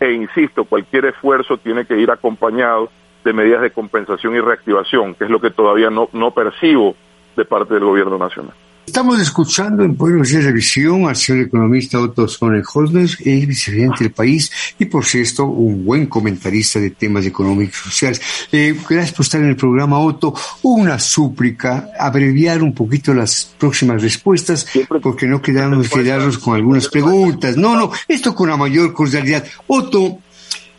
E 0.00 0.12
insisto, 0.12 0.64
cualquier 0.64 1.06
esfuerzo 1.06 1.56
tiene 1.56 1.84
que 1.84 1.98
ir 1.98 2.10
acompañado 2.10 2.90
de 3.24 3.32
medidas 3.32 3.62
de 3.62 3.70
compensación 3.70 4.34
y 4.36 4.40
reactivación, 4.40 5.14
que 5.14 5.24
es 5.24 5.30
lo 5.30 5.40
que 5.40 5.50
todavía 5.50 5.90
no, 5.90 6.08
no 6.12 6.30
percibo 6.30 6.94
de 7.36 7.44
parte 7.44 7.74
del 7.74 7.84
gobierno 7.84 8.18
nacional. 8.18 8.54
Estamos 8.88 9.20
escuchando 9.20 9.84
en 9.84 9.96
Pueblo 9.96 10.22
de 10.24 10.40
Revisión 10.40 11.06
al 11.06 11.14
señor 11.14 11.44
economista 11.44 12.00
Otto 12.00 12.26
Sonnenholzner, 12.26 13.10
el 13.22 13.46
vicepresidente 13.46 14.04
del 14.04 14.12
país 14.12 14.50
y 14.78 14.86
por 14.86 15.04
cierto 15.04 15.44
un 15.44 15.84
buen 15.84 16.06
comentarista 16.06 16.80
de 16.80 16.92
temas 16.92 17.26
económicos 17.26 17.80
y 17.80 17.90
sociales. 17.90 18.22
Eh, 18.50 18.74
gracias 18.88 19.12
por 19.12 19.26
estar 19.26 19.42
en 19.42 19.50
el 19.50 19.56
programa 19.56 20.00
Otto. 20.00 20.32
Una 20.62 20.98
súplica, 20.98 21.90
abreviar 22.00 22.62
un 22.62 22.72
poquito 22.72 23.12
las 23.12 23.52
próximas 23.58 24.00
respuestas 24.00 24.66
porque 25.02 25.26
no 25.26 25.42
quedamos 25.42 25.90
quedarnos 25.90 26.38
con 26.38 26.56
algunas 26.56 26.88
preguntas. 26.88 27.58
No, 27.58 27.76
no, 27.76 27.92
esto 28.08 28.34
con 28.34 28.48
la 28.48 28.56
mayor 28.56 28.94
cordialidad. 28.94 29.44
Otto, 29.66 30.18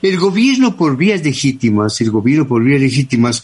el 0.01 0.17
gobierno 0.17 0.75
por 0.75 0.97
vías 0.97 1.23
legítimas, 1.23 2.01
el 2.01 2.09
gobierno 2.09 2.47
por 2.47 2.63
vías 2.63 2.81
legítimas 2.81 3.43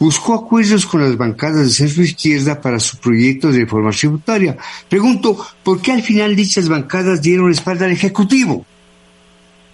buscó 0.00 0.34
acuerdos 0.34 0.86
con 0.86 1.02
las 1.02 1.16
bancadas 1.16 1.62
de 1.62 1.68
centro 1.68 2.02
izquierda 2.02 2.60
para 2.60 2.80
su 2.80 2.98
proyecto 2.98 3.52
de 3.52 3.60
reforma 3.60 3.90
tributaria. 3.90 4.56
Pregunto, 4.88 5.36
¿por 5.62 5.80
qué 5.82 5.92
al 5.92 6.02
final 6.02 6.34
dichas 6.34 6.68
bancadas 6.68 7.20
dieron 7.20 7.50
espalda 7.50 7.84
al 7.84 7.92
Ejecutivo? 7.92 8.64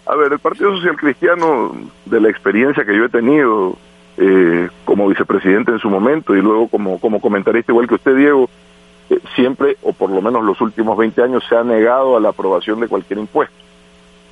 A 0.05 0.17
ver, 0.17 0.33
el 0.33 0.39
Partido 0.41 0.77
Social 0.77 0.97
Cristiano, 0.97 1.75
de 2.05 2.21
la 2.21 2.29
experiencia 2.29 2.85
que 2.85 2.97
yo 2.97 3.05
he 3.05 3.09
tenido 3.09 3.79
eh, 4.19 4.69
como 4.85 5.09
vicepresidente 5.09 5.73
en 5.73 5.79
su 5.79 5.89
momento 5.89 6.35
y 6.35 6.43
luego 6.43 6.69
como, 6.69 6.99
como 6.99 7.21
comentarista 7.21 7.71
igual 7.71 7.89
que 7.89 7.95
usted, 7.95 8.17
Diego, 8.17 8.51
eh, 9.11 9.21
siempre, 9.37 9.77
o 9.83 9.93
por 9.93 10.11
lo 10.11 10.21
menos 10.21 10.45
los 10.45 10.61
últimos 10.61 10.99
20 10.99 11.23
años, 11.23 11.45
se 11.49 11.57
ha 11.57 11.63
negado 11.63 12.17
a 12.17 12.21
la 12.21 12.31
aprobación 12.31 12.81
de 12.81 12.89
cualquier 12.89 13.21
impuesto. 13.21 13.55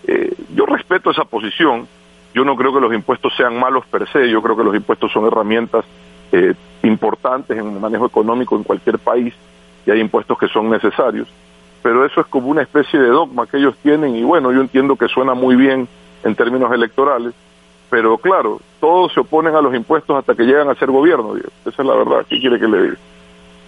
Eh, 0.06 0.34
yo 0.54 0.66
respeto 0.66 1.10
esa 1.10 1.24
posición, 1.24 1.86
yo 2.34 2.44
no 2.44 2.56
creo 2.56 2.74
que 2.74 2.80
los 2.80 2.92
impuestos 2.92 3.32
sean 3.36 3.58
malos 3.58 3.86
per 3.86 4.08
se, 4.08 4.28
yo 4.28 4.42
creo 4.42 4.56
que 4.56 4.64
los 4.64 4.74
impuestos 4.74 5.12
son 5.12 5.26
herramientas 5.26 5.84
eh, 6.32 6.54
importantes 6.82 7.56
en 7.56 7.72
el 7.72 7.80
manejo 7.80 8.06
económico 8.06 8.56
en 8.56 8.64
cualquier 8.64 8.98
país 8.98 9.32
y 9.86 9.90
hay 9.90 10.00
impuestos 10.00 10.36
que 10.38 10.48
son 10.48 10.68
necesarios, 10.68 11.28
pero 11.82 12.04
eso 12.04 12.20
es 12.20 12.26
como 12.26 12.48
una 12.48 12.62
especie 12.62 12.98
de 12.98 13.08
dogma 13.08 13.46
que 13.46 13.58
ellos 13.58 13.76
tienen 13.82 14.16
y 14.16 14.24
bueno, 14.24 14.52
yo 14.52 14.60
entiendo 14.60 14.96
que 14.96 15.06
suena 15.08 15.34
muy 15.34 15.54
bien 15.54 15.86
en 16.24 16.34
términos 16.34 16.72
electorales, 16.72 17.34
pero 17.88 18.18
claro, 18.18 18.60
todos 18.80 19.12
se 19.12 19.20
oponen 19.20 19.54
a 19.54 19.60
los 19.60 19.74
impuestos 19.74 20.18
hasta 20.18 20.34
que 20.34 20.44
llegan 20.44 20.68
a 20.68 20.74
ser 20.74 20.90
gobierno, 20.90 21.36
esa 21.36 21.82
es 21.82 21.88
la 21.88 21.94
verdad, 21.94 22.26
¿qué 22.28 22.40
quiere 22.40 22.58
que 22.58 22.66
le 22.66 22.82
diga? 22.82 22.96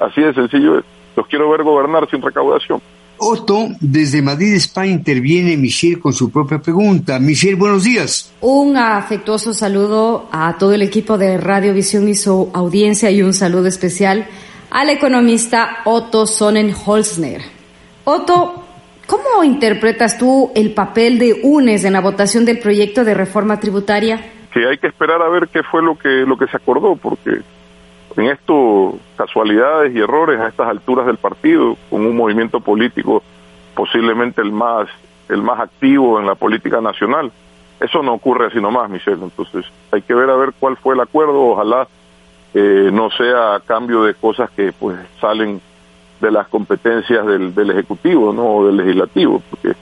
Así 0.01 0.21
de 0.21 0.35
sencillo 0.35 0.79
es, 0.79 0.85
los 1.15 1.27
quiero 1.29 1.49
ver 1.51 1.63
gobernar 1.63 2.09
sin 2.11 2.21
recaudación. 2.21 2.81
Otto, 3.19 3.69
desde 3.81 4.23
Madrid, 4.23 4.55
España, 4.55 4.93
interviene 4.93 5.57
Michelle 5.57 5.99
con 5.99 6.13
su 6.13 6.31
propia 6.31 6.59
pregunta. 6.59 7.19
Michelle, 7.19 7.55
buenos 7.55 7.85
días. 7.85 8.33
Un 8.41 8.77
afectuoso 8.77 9.55
saludo 9.55 10.29
a 10.33 10.57
todo 10.59 10.73
el 10.75 10.83
equipo 10.83 11.17
de 11.17 11.39
Radio 11.39 11.73
Visión 11.73 12.09
y 12.09 12.15
su 12.15 12.51
audiencia 12.53 13.11
y 13.11 13.23
un 13.23 13.33
saludo 13.33 13.67
especial 13.67 14.27
al 14.71 14.91
economista 14.91 15.79
Otto 15.85 16.27
Sonnenholzner. 16.27 17.43
Otto, 18.05 18.65
¿cómo 19.07 19.43
interpretas 19.45 20.19
tú 20.19 20.53
el 20.55 20.75
papel 20.75 21.19
de 21.19 21.41
UNES 21.43 21.85
en 21.85 21.95
la 21.95 22.01
votación 22.01 22.45
del 22.45 22.59
proyecto 22.59 23.05
de 23.05 23.15
reforma 23.15 23.59
tributaria? 23.59 24.33
Que 24.53 24.67
hay 24.67 24.79
que 24.79 24.89
esperar 24.89 25.23
a 25.23 25.29
ver 25.29 25.49
qué 25.49 25.63
fue 25.63 25.83
lo 25.83 25.99
que, 25.99 26.09
lo 26.09 26.37
que 26.37 26.47
se 26.47 26.57
acordó, 26.57 26.97
porque 26.97 27.41
en 28.17 28.27
esto, 28.27 28.99
casualidades 29.17 29.95
y 29.95 30.01
errores 30.01 30.41
a 30.41 30.49
estas 30.49 30.69
alturas 30.69 31.07
del 31.07 31.19
partido, 31.19 31.77
con 31.91 32.07
un 32.07 32.17
movimiento 32.17 32.61
político 32.61 33.23
posiblemente 33.75 34.41
el 34.41 34.53
más, 34.53 34.89
el 35.29 35.43
más 35.43 35.61
activo 35.61 36.19
en 36.19 36.27
la 36.27 36.35
política 36.35 36.81
nacional. 36.81 37.31
Eso 37.79 38.03
no 38.03 38.15
ocurre 38.15 38.47
así 38.47 38.61
nomás, 38.61 38.89
Michelle. 38.89 39.23
Entonces, 39.23 39.67
hay 39.93 40.03
que 40.03 40.15
ver 40.15 40.31
a 40.31 40.37
ver 40.37 40.55
cuál 40.59 40.77
fue 40.79 40.95
el 40.95 41.01
acuerdo. 41.01 41.49
Ojalá 41.49 41.87
eh, 42.55 42.91
no 42.93 43.11
sea 43.11 43.57
a 43.57 43.61
cambio 43.61 44.03
de 44.03 44.15
cosas 44.15 44.51
que 44.51 44.73
pues 44.73 44.97
salen 45.21 45.61
de 46.21 46.31
las 46.31 46.49
competencias 46.49 47.27
del, 47.27 47.55
del 47.55 47.71
Ejecutivo 47.71 48.33
¿no? 48.33 48.47
o 48.47 48.67
del 48.67 48.79
Legislativo, 48.79 49.43
porque 49.51 49.77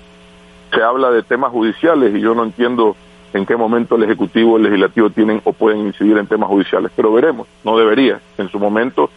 se 0.73 0.83
habla 0.83 1.13
de 1.13 1.23
temas 1.23 1.53
judiciales 1.53 2.13
y 2.17 2.21
yo 2.21 2.35
no 2.35 2.43
entiendo 2.43 2.97
en 3.35 3.45
qué 3.45 3.57
momento 3.57 3.97
el 3.97 4.05
Ejecutivo 4.05 4.57
el 4.57 4.63
Legislativo 4.63 5.11
tienen 5.11 5.41
o 5.45 5.53
pueden 5.53 5.81
incidir 5.81 6.17
en 6.17 6.27
temas 6.27 6.49
judiciales, 6.49 6.93
pero 6.95 7.13
veremos, 7.13 7.49
no 7.65 7.77
debería. 7.77 8.21
En 8.39 8.49
su 8.49 8.61
momento, 8.61 9.11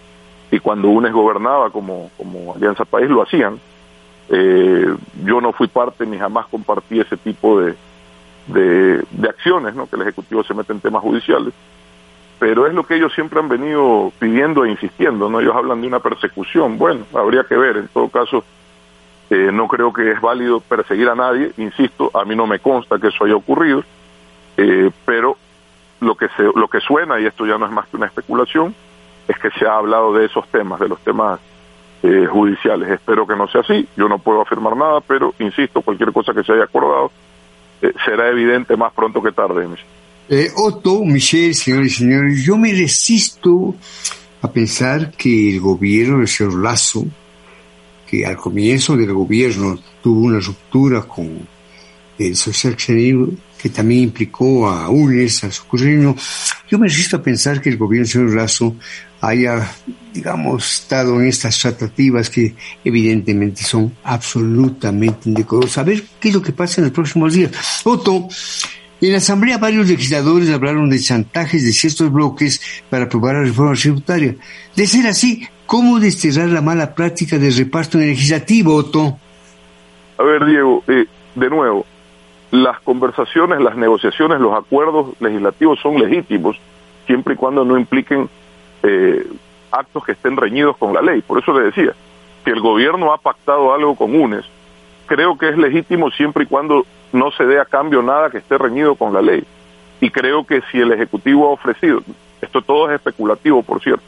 y 0.51 0.59
cuando 0.59 0.89
UNES 0.89 1.13
gobernaba 1.13 1.69
como, 1.69 2.09
como 2.17 2.55
Alianza 2.55 2.83
País, 2.83 3.09
lo 3.09 3.21
hacían. 3.21 3.59
Eh, 4.29 4.93
yo 5.24 5.39
no 5.39 5.53
fui 5.53 5.67
parte 5.67 6.05
ni 6.05 6.17
jamás 6.17 6.47
compartí 6.47 7.00
ese 7.00 7.15
tipo 7.15 7.62
de, 7.62 7.75
de, 8.47 9.29
acciones, 9.29 9.75
¿no? 9.75 9.88
que 9.88 9.95
el 9.95 10.01
Ejecutivo 10.01 10.43
se 10.43 10.55
mete 10.55 10.74
en 10.74 10.81
temas 10.81 11.03
judiciales, 11.03 11.53
pero 12.39 12.65
es 12.65 12.74
lo 12.74 12.83
que 12.86 12.95
ellos 12.95 13.13
siempre 13.13 13.39
han 13.39 13.47
venido 13.47 14.12
pidiendo 14.19 14.65
e 14.65 14.71
insistiendo, 14.71 15.29
¿no? 15.29 15.39
Ellos 15.39 15.55
hablan 15.55 15.81
de 15.81 15.88
una 15.88 16.00
persecución, 16.00 16.77
bueno, 16.77 17.05
habría 17.13 17.43
que 17.43 17.55
ver, 17.55 17.77
en 17.77 17.88
todo 17.88 18.09
caso, 18.09 18.43
eh, 19.29 19.50
no 19.53 19.67
creo 19.67 19.93
que 19.93 20.12
es 20.12 20.19
válido 20.19 20.59
perseguir 20.59 21.07
a 21.07 21.15
nadie, 21.15 21.51
insisto, 21.57 22.12
a 22.13 22.25
mí 22.25 22.36
no 22.36 22.47
me 22.47 22.59
consta 22.59 23.00
que 23.00 23.07
eso 23.07 23.24
haya 23.24 23.36
ocurrido, 23.36 23.83
eh, 24.57 24.91
pero 25.05 25.37
lo 26.01 26.15
que, 26.15 26.27
se, 26.35 26.43
lo 26.43 26.67
que 26.67 26.79
suena, 26.79 27.19
y 27.19 27.25
esto 27.25 27.45
ya 27.45 27.57
no 27.57 27.65
es 27.65 27.71
más 27.71 27.87
que 27.87 27.97
una 27.97 28.07
especulación, 28.07 28.75
es 29.27 29.37
que 29.39 29.49
se 29.51 29.65
ha 29.65 29.77
hablado 29.77 30.13
de 30.13 30.25
esos 30.25 30.47
temas, 30.49 30.79
de 30.79 30.87
los 30.87 30.99
temas 31.01 31.39
eh, 32.03 32.27
judiciales. 32.29 32.89
Espero 32.89 33.25
que 33.25 33.35
no 33.35 33.47
sea 33.47 33.61
así, 33.61 33.87
yo 33.95 34.07
no 34.07 34.19
puedo 34.19 34.41
afirmar 34.41 34.75
nada, 34.75 35.01
pero 35.01 35.33
insisto, 35.39 35.81
cualquier 35.81 36.11
cosa 36.11 36.33
que 36.33 36.43
se 36.43 36.53
haya 36.53 36.63
acordado 36.63 37.11
eh, 37.81 37.93
será 38.05 38.29
evidente 38.29 38.75
más 38.77 38.93
pronto 38.93 39.21
que 39.21 39.31
tarde. 39.31 39.67
Eh, 40.29 40.49
Otto, 40.55 41.03
Michelle, 41.03 41.53
señores 41.53 41.93
y 41.93 41.95
señores, 41.95 42.43
yo 42.43 42.57
me 42.57 42.71
resisto 42.71 43.75
a 44.41 44.51
pensar 44.51 45.11
que 45.11 45.55
el 45.55 45.59
gobierno 45.59 46.19
del 46.19 46.27
señor 46.27 46.61
Lazo, 46.61 47.05
que 48.05 48.25
al 48.25 48.37
comienzo 48.37 48.95
del 48.95 49.13
gobierno 49.13 49.77
tuvo 50.01 50.27
una 50.27 50.39
ruptura 50.39 51.01
con 51.01 51.47
el 52.17 52.36
social 52.36 52.75
que 53.57 53.69
también 53.69 54.03
implicó 54.03 54.69
a 54.69 54.89
UNES, 54.89 55.45
a 55.45 55.51
Socorrino. 55.51 56.15
Yo 56.69 56.77
me 56.77 56.88
resisto 56.88 57.17
a 57.17 57.21
pensar 57.21 57.62
que 57.62 57.69
el 57.69 57.77
gobierno 57.77 58.05
del 58.05 58.12
señor 58.12 58.36
Lazo 58.36 58.75
haya, 59.21 59.67
digamos, 60.13 60.81
estado 60.81 61.19
en 61.19 61.27
estas 61.27 61.59
tratativas 61.59 62.29
que 62.29 62.55
evidentemente 62.83 63.63
son 63.63 63.95
absolutamente 64.03 65.29
indecorosas. 65.29 65.79
A 65.79 65.83
ver 65.83 66.03
qué 66.19 66.29
es 66.29 66.36
lo 66.36 66.41
que 66.41 66.51
pasa 66.51 66.81
en 66.81 66.86
los 66.86 66.93
próximos 66.93 67.33
días. 67.33 67.51
Otto, 67.83 68.27
en 69.01 69.12
la 69.12 69.17
Asamblea 69.17 69.57
varios 69.57 69.88
legisladores 69.88 70.50
hablaron 70.50 70.89
de 70.89 71.00
chantajes 71.00 71.63
de 71.63 71.71
ciertos 71.71 72.12
bloques 72.12 72.62
para 72.89 73.05
aprobar 73.05 73.36
la 73.36 73.43
reforma 73.43 73.75
tributaria. 73.75 74.36
De 74.75 74.88
ser 74.88 75.07
así, 75.07 75.47
¿cómo 75.65 76.00
desterrar 76.00 76.50
la 76.50 76.62
mala 76.62 76.93
práctica 76.93 77.38
del 77.38 77.55
reparto 77.55 77.97
en 77.97 78.05
el 78.05 78.09
legislativo, 78.12 78.75
Otto? 78.75 79.17
A 80.17 80.24
ver, 80.24 80.45
Diego, 80.45 80.83
eh, 80.88 81.05
de 81.36 81.50
nuevo, 81.50 81.86
las 82.51 82.80
conversaciones, 82.82 83.60
las 83.62 83.75
negociaciones, 83.75 84.39
los 84.39 84.54
acuerdos 84.54 85.20
legislativos 85.20 85.80
son 85.82 86.00
legítimos 86.00 86.58
siempre 87.06 87.34
y 87.34 87.38
cuando 87.38 87.66
no 87.66 87.77
impliquen 87.77 88.30
eh, 88.84 89.27
actos 89.72 90.04
que 90.06 90.13
estén 90.13 90.38
reñidos 90.38 90.77
con 90.77 90.94
la 90.94 91.01
ley. 91.01 91.22
Por 91.22 91.39
eso 91.39 91.58
le 91.58 91.66
decía, 91.66 91.94
que 92.46 92.51
el 92.51 92.62
gobierno 92.62 93.12
ha 93.12 93.18
pactado 93.18 93.74
algo 93.74 93.96
con 93.96 94.16
UNES, 94.16 94.46
creo 95.06 95.38
que 95.38 95.50
es 95.50 95.58
legítimo 95.58 96.10
siempre 96.12 96.44
y 96.44 96.48
cuando 96.48 96.86
no 97.12 97.32
se 97.32 97.46
dé 97.46 97.60
a 97.60 97.66
cambio 97.66 98.01
nada 98.01 98.30
que 98.30 98.38
esté 98.38 98.58
reñido 98.58 98.96
con 98.96 99.13
la 99.13 99.22
ley. 99.22 99.44
Y 100.00 100.10
creo 100.10 100.46
que 100.46 100.62
si 100.72 100.80
el 100.80 100.92
Ejecutivo 100.92 101.50
ha 101.50 101.51
ofrecido, 101.51 102.01
esto 102.42 102.62
todo 102.62 102.89
es 102.89 102.96
especulativo, 102.96 103.63
por 103.63 103.82
cierto, 103.82 104.04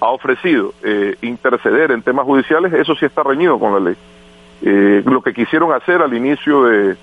ha 0.00 0.10
ofrecido 0.10 0.74
eh, 0.84 1.16
interceder 1.22 1.90
en 1.90 2.02
temas 2.02 2.26
judiciales, 2.26 2.72
eso 2.72 2.94
sí 2.94 3.06
está 3.06 3.22
reñido 3.22 3.58
con 3.58 3.72
la 3.72 3.80
ley. 3.80 3.96
Eh, 4.62 5.02
lo 5.04 5.22
que 5.22 5.32
quisieron 5.32 5.72
hacer 5.72 6.02
al 6.02 6.14
inicio 6.14 6.64
de, 6.64 6.96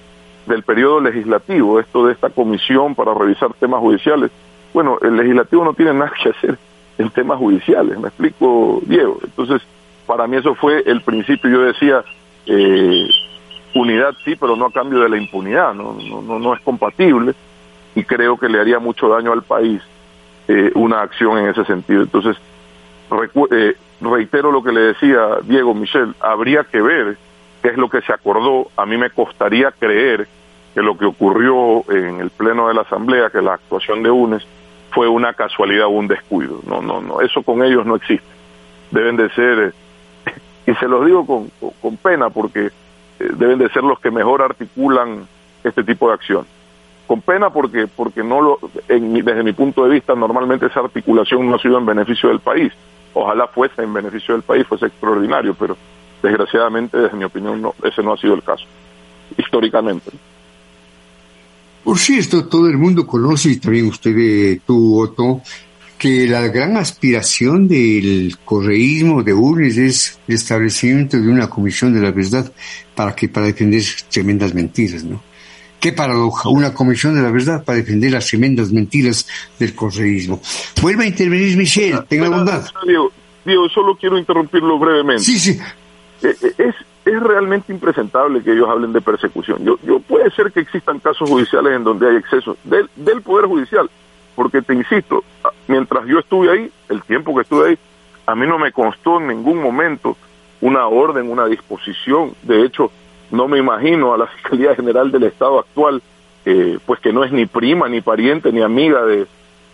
del 0.45 0.63
periodo 0.63 1.00
legislativo, 1.00 1.79
esto 1.79 2.05
de 2.05 2.13
esta 2.13 2.29
comisión 2.29 2.95
para 2.95 3.13
revisar 3.13 3.53
temas 3.53 3.79
judiciales. 3.79 4.31
Bueno, 4.73 4.97
el 5.01 5.15
legislativo 5.15 5.63
no 5.63 5.73
tiene 5.73 5.93
nada 5.93 6.12
que 6.21 6.29
hacer 6.29 6.57
en 6.97 7.09
temas 7.09 7.38
judiciales, 7.38 8.00
me 8.00 8.07
explico, 8.07 8.81
Diego. 8.85 9.19
Entonces, 9.23 9.62
para 10.05 10.27
mí 10.27 10.38
eso 10.38 10.55
fue 10.55 10.83
el 10.85 11.01
principio, 11.01 11.50
yo 11.50 11.62
decía, 11.62 12.03
eh, 12.45 13.07
unidad 13.73 14.13
sí, 14.23 14.35
pero 14.35 14.55
no 14.55 14.65
a 14.65 14.71
cambio 14.71 15.00
de 15.00 15.09
la 15.09 15.17
impunidad, 15.17 15.73
no, 15.73 15.93
no, 15.93 16.39
no, 16.39 16.53
es 16.53 16.62
compatible. 16.62 17.33
y 17.95 18.03
creo 18.03 18.38
que 18.38 18.50
le 18.50 18.59
haría 18.59 18.79
mucho 18.79 19.07
daño 19.07 19.31
al 19.31 19.43
país 19.43 19.81
eh, 20.47 20.71
una 20.75 21.01
acción 21.01 21.38
en 21.38 21.50
ese 21.50 21.63
sentido. 21.65 22.01
Entonces, 22.01 22.38
eh, 23.51 23.75
reitero 24.01 24.51
lo 24.51 24.63
que 24.63 24.71
le 24.71 24.81
decía 24.81 25.38
Diego 25.43 25.73
Michel, 25.73 26.15
habría 26.19 26.63
que 26.63 26.81
ver 26.81 27.17
qué 27.63 27.70
es 27.70 27.77
lo 27.77 27.89
que 27.89 28.01
se 28.01 28.13
acordó. 28.13 28.67
A 28.75 28.86
mí 28.86 28.98
me 28.98 29.10
costaría 29.10 29.72
creer 29.72 30.27
que 30.75 30.82
lo 30.82 30.98
que 30.98 31.05
ocurrió 31.05 31.89
en 31.89 32.20
el 32.20 32.29
pleno 32.29 32.67
de 32.67 32.74
la 32.74 32.82
Asamblea, 32.82 33.29
que 33.29 33.41
la 33.41 33.53
actuación 33.53 34.03
de 34.03 34.12
UNES, 34.12 34.46
fue 34.91 35.08
una 35.08 35.34
casualidad 35.34 35.86
o 35.88 35.91
un 35.91 36.08
descuido. 36.08 36.60
No, 36.67 36.82
no, 36.82 37.01
no, 37.01 37.22
eso 37.22 37.41
con 37.41 37.63
ellos 37.63 37.86
no 37.86 37.96
existe. 37.96 38.27
Deben 38.91 39.15
de 39.15 39.29
ser, 39.29 39.74
y 40.67 40.74
se 40.75 40.88
los 40.88 41.05
digo 41.05 41.25
con, 41.25 41.50
con 41.82 41.98
pena 41.98 42.29
porque 42.29 42.67
eh, 42.67 42.72
deben 43.38 43.58
de 43.58 43.70
ser 43.70 43.84
los 43.84 44.00
que 44.00 44.12
mejor 44.12 44.41
articulan 44.41 45.25
este 45.63 45.84
tipo 45.84 46.10
de 46.10 46.15
acción. 46.15 46.46
Con 47.08 47.22
pena 47.22 47.50
porque 47.50 47.88
porque 47.88 48.24
no 48.24 48.41
lo, 48.41 48.60
desde 48.88 49.43
mi 49.43 49.53
punto 49.53 49.84
de 49.84 49.89
vista 49.89 50.15
normalmente 50.15 50.67
esa 50.67 50.82
articulación 50.82 51.50
no 51.50 51.55
ha 51.55 51.60
sido 51.60 51.77
en 51.77 51.86
beneficio 51.86 52.29
del 52.29 52.39
país. 52.39 52.74
Ojalá 53.13 53.48
fuese 53.48 53.84
en 53.84 53.93
beneficio 53.93 54.34
del 54.34 54.43
país, 54.43 54.65
fuese 54.67 54.88
extraordinario, 54.88 55.53
pero 55.53 55.77
desgraciadamente 56.23 56.97
desde 56.97 57.17
mi 57.17 57.25
opinión 57.25 57.61
no, 57.61 57.75
ese 57.83 58.01
no 58.01 58.13
ha 58.13 58.17
sido 58.17 58.33
el 58.33 58.41
caso 58.41 58.65
históricamente. 59.37 60.11
Por 61.83 61.99
cierto, 61.99 62.47
todo 62.47 62.67
el 62.69 62.77
mundo 62.77 63.05
conoce, 63.05 63.49
y 63.49 63.57
también 63.57 63.87
usted, 63.87 64.59
tú, 64.65 65.01
Otto, 65.01 65.41
que 65.97 66.27
la 66.27 66.47
gran 66.47 66.77
aspiración 66.77 67.67
del 67.67 68.37
correísmo 68.45 69.21
de 69.21 69.33
URNES 69.33 69.77
es 69.77 70.19
el 70.27 70.35
establecimiento 70.35 71.17
de 71.17 71.29
una 71.29 71.49
comisión 71.49 71.93
de 71.93 72.01
la 72.01 72.11
verdad 72.11 72.51
para 72.95 73.13
que 73.13 73.27
para 73.27 73.47
defender 73.47 73.83
tremendas 74.09 74.53
mentiras, 74.53 75.03
¿no? 75.03 75.21
Qué 75.79 75.91
paradoja, 75.91 76.47
una 76.47 76.73
comisión 76.73 77.15
de 77.15 77.21
la 77.21 77.31
verdad 77.31 77.65
para 77.65 77.79
defender 77.79 78.11
las 78.11 78.27
tremendas 78.27 78.71
mentiras 78.71 79.27
del 79.59 79.75
correísmo. 79.75 80.41
Vuelva 80.81 81.03
a 81.03 81.07
intervenir, 81.07 81.57
Michelle, 81.57 81.99
tenga 82.07 82.29
bondad. 82.29 82.65
Diego, 83.45 83.67
solo 83.67 83.97
quiero 83.97 84.17
interrumpirlo 84.17 84.79
brevemente. 84.79 85.23
Sí, 85.23 85.37
sí. 85.37 85.59
Eh, 86.23 86.35
eh, 86.41 86.53
es, 86.57 86.75
es 87.05 87.21
realmente 87.21 87.73
impresentable 87.73 88.41
que 88.41 88.53
ellos 88.53 88.69
hablen 88.69 88.93
de 88.93 89.01
persecución. 89.01 89.63
Yo, 89.63 89.77
yo 89.83 89.99
puede 89.99 90.31
ser 90.31 90.51
que 90.51 90.61
existan 90.61 90.99
casos 90.99 91.29
judiciales 91.29 91.73
en 91.73 91.83
donde 91.83 92.09
hay 92.09 92.15
exceso 92.15 92.57
del, 92.63 92.89
del 92.95 93.21
Poder 93.21 93.45
Judicial, 93.45 93.89
porque 94.35 94.61
te 94.61 94.73
insisto, 94.73 95.23
mientras 95.67 96.05
yo 96.07 96.19
estuve 96.19 96.49
ahí, 96.49 96.71
el 96.89 97.03
tiempo 97.03 97.35
que 97.35 97.41
estuve 97.41 97.69
ahí, 97.69 97.77
a 98.25 98.35
mí 98.35 98.47
no 98.47 98.57
me 98.57 98.71
constó 98.71 99.19
en 99.19 99.27
ningún 99.27 99.61
momento 99.61 100.15
una 100.61 100.87
orden, 100.87 101.29
una 101.29 101.45
disposición. 101.45 102.33
De 102.43 102.63
hecho, 102.63 102.89
no 103.31 103.49
me 103.49 103.59
imagino 103.59 104.13
a 104.13 104.17
la 104.17 104.27
Fiscalía 104.35 104.75
General 104.75 105.11
del 105.11 105.23
Estado 105.23 105.59
actual, 105.59 106.01
eh, 106.45 106.79
pues 106.85 107.01
que 107.01 107.11
no 107.11 107.25
es 107.25 107.33
ni 107.33 107.45
prima, 107.45 107.89
ni 107.89 107.99
pariente, 107.99 108.51
ni 108.53 108.61
amiga 108.61 109.05
de, 109.05 109.27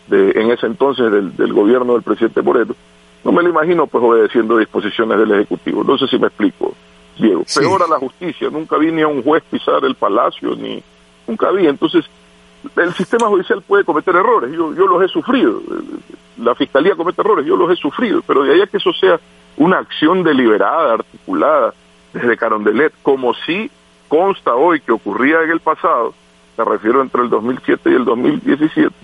de 0.07 0.31
en 0.31 0.51
ese 0.51 0.65
entonces 0.65 1.11
del, 1.11 1.35
del 1.35 1.53
gobierno 1.53 1.93
del 1.93 2.01
presidente 2.01 2.41
Moreto. 2.41 2.75
No 3.23 3.31
me 3.31 3.43
lo 3.43 3.49
imagino 3.49 3.87
pues 3.87 4.03
obedeciendo 4.03 4.57
disposiciones 4.57 5.17
del 5.17 5.31
Ejecutivo. 5.31 5.83
No 5.83 5.97
sé 5.97 6.07
si 6.07 6.17
me 6.17 6.27
explico, 6.27 6.73
Diego. 7.17 7.43
Peor 7.53 7.83
a 7.83 7.87
la 7.87 7.99
justicia. 7.99 8.49
Nunca 8.49 8.77
vi 8.77 8.91
ni 8.91 9.01
a 9.01 9.07
un 9.07 9.23
juez 9.23 9.43
pisar 9.49 9.83
el 9.83 9.95
palacio, 9.95 10.55
ni 10.55 10.81
nunca 11.27 11.51
vi. 11.51 11.67
Entonces, 11.67 12.05
el 12.75 12.93
sistema 12.93 13.27
judicial 13.27 13.61
puede 13.61 13.83
cometer 13.83 14.15
errores, 14.15 14.51
yo, 14.51 14.73
yo 14.73 14.87
los 14.87 15.03
he 15.03 15.07
sufrido, 15.07 15.61
la 16.37 16.55
fiscalía 16.55 16.95
comete 16.95 17.21
errores, 17.21 17.45
yo 17.45 17.55
los 17.55 17.71
he 17.71 17.75
sufrido, 17.75 18.21
pero 18.25 18.43
de 18.43 18.53
ahí 18.53 18.61
a 18.61 18.67
que 18.67 18.77
eso 18.77 18.91
sea 18.93 19.19
una 19.57 19.79
acción 19.79 20.23
deliberada, 20.23 20.93
articulada 20.93 21.73
desde 22.13 22.37
Carondelet, 22.37 22.93
como 23.01 23.33
si 23.33 23.69
consta 24.07 24.55
hoy 24.55 24.81
que 24.81 24.91
ocurría 24.91 25.41
en 25.43 25.51
el 25.51 25.59
pasado, 25.59 26.13
me 26.57 26.65
refiero 26.65 27.01
entre 27.01 27.21
el 27.21 27.29
2007 27.29 27.89
y 27.89 27.93
el 27.93 28.05
2017, 28.05 28.95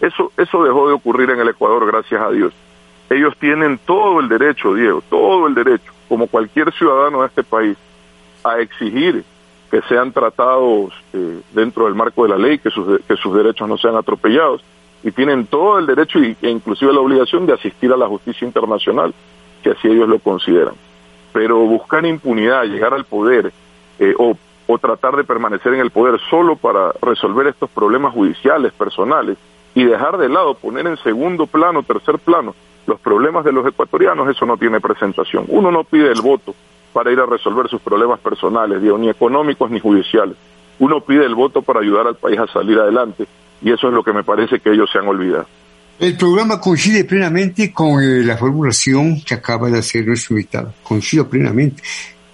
eso, 0.00 0.32
eso 0.36 0.64
dejó 0.64 0.88
de 0.88 0.94
ocurrir 0.94 1.30
en 1.30 1.40
el 1.40 1.48
Ecuador, 1.48 1.86
gracias 1.86 2.20
a 2.20 2.30
Dios. 2.30 2.52
Ellos 3.08 3.34
tienen 3.38 3.78
todo 3.78 4.20
el 4.20 4.28
derecho, 4.28 4.74
Diego, 4.74 5.02
todo 5.08 5.46
el 5.46 5.54
derecho, 5.54 5.92
como 6.08 6.26
cualquier 6.26 6.72
ciudadano 6.72 7.20
de 7.20 7.28
este 7.28 7.44
país, 7.44 7.76
a 8.42 8.58
exigir 8.58 9.24
que 9.70 9.82
sean 9.82 10.12
tratados 10.12 10.92
eh, 11.12 11.40
dentro 11.52 11.86
del 11.86 11.94
marco 11.94 12.22
de 12.22 12.30
la 12.30 12.38
ley, 12.38 12.58
que 12.58 12.70
sus, 12.70 13.00
que 13.06 13.16
sus 13.16 13.34
derechos 13.34 13.68
no 13.68 13.76
sean 13.76 13.96
atropellados. 13.96 14.62
Y 15.02 15.10
tienen 15.12 15.46
todo 15.46 15.78
el 15.78 15.86
derecho 15.86 16.18
e 16.18 16.36
inclusive 16.48 16.92
la 16.92 17.00
obligación 17.00 17.46
de 17.46 17.52
asistir 17.52 17.92
a 17.92 17.96
la 17.96 18.08
justicia 18.08 18.46
internacional, 18.46 19.14
que 19.62 19.70
así 19.70 19.88
ellos 19.88 20.08
lo 20.08 20.18
consideran. 20.18 20.74
Pero 21.32 21.58
buscar 21.58 22.04
impunidad, 22.06 22.64
llegar 22.64 22.94
al 22.94 23.04
poder 23.04 23.52
eh, 23.98 24.14
o, 24.18 24.36
o 24.66 24.78
tratar 24.78 25.16
de 25.16 25.24
permanecer 25.24 25.74
en 25.74 25.80
el 25.80 25.90
poder 25.90 26.20
solo 26.28 26.56
para 26.56 26.92
resolver 27.02 27.46
estos 27.46 27.70
problemas 27.70 28.14
judiciales, 28.14 28.72
personales, 28.72 29.36
y 29.76 29.84
dejar 29.84 30.18
de 30.18 30.28
lado, 30.28 30.54
poner 30.54 30.88
en 30.88 30.96
segundo 30.96 31.46
plano, 31.46 31.84
tercer 31.84 32.18
plano, 32.18 32.56
los 32.88 32.98
problemas 32.98 33.44
de 33.44 33.52
los 33.52 33.64
ecuatorianos, 33.64 34.28
eso 34.28 34.44
no 34.46 34.56
tiene 34.56 34.80
presentación. 34.80 35.44
Uno 35.48 35.70
no 35.70 35.84
pide 35.84 36.10
el 36.10 36.20
voto, 36.20 36.54
para 36.96 37.12
ir 37.12 37.20
a 37.20 37.26
resolver 37.26 37.68
sus 37.68 37.82
problemas 37.82 38.18
personales, 38.20 38.80
ni 38.80 39.10
económicos 39.10 39.70
ni 39.70 39.78
judiciales. 39.78 40.34
Uno 40.78 41.02
pide 41.02 41.26
el 41.26 41.34
voto 41.34 41.60
para 41.60 41.80
ayudar 41.80 42.06
al 42.06 42.16
país 42.16 42.38
a 42.38 42.46
salir 42.46 42.78
adelante 42.78 43.26
y 43.60 43.70
eso 43.70 43.88
es 43.88 43.92
lo 43.92 44.02
que 44.02 44.14
me 44.14 44.24
parece 44.24 44.60
que 44.60 44.72
ellos 44.72 44.88
se 44.90 44.98
han 44.98 45.06
olvidado. 45.06 45.46
El 46.00 46.16
programa 46.16 46.58
coincide 46.58 47.04
plenamente 47.04 47.70
con 47.70 48.02
eh, 48.02 48.22
la 48.24 48.38
formulación 48.38 49.20
que 49.20 49.34
acaba 49.34 49.68
de 49.68 49.80
hacer 49.80 50.06
nuestro 50.06 50.36
invitado. 50.36 50.72
Coincido 50.82 51.28
plenamente. 51.28 51.82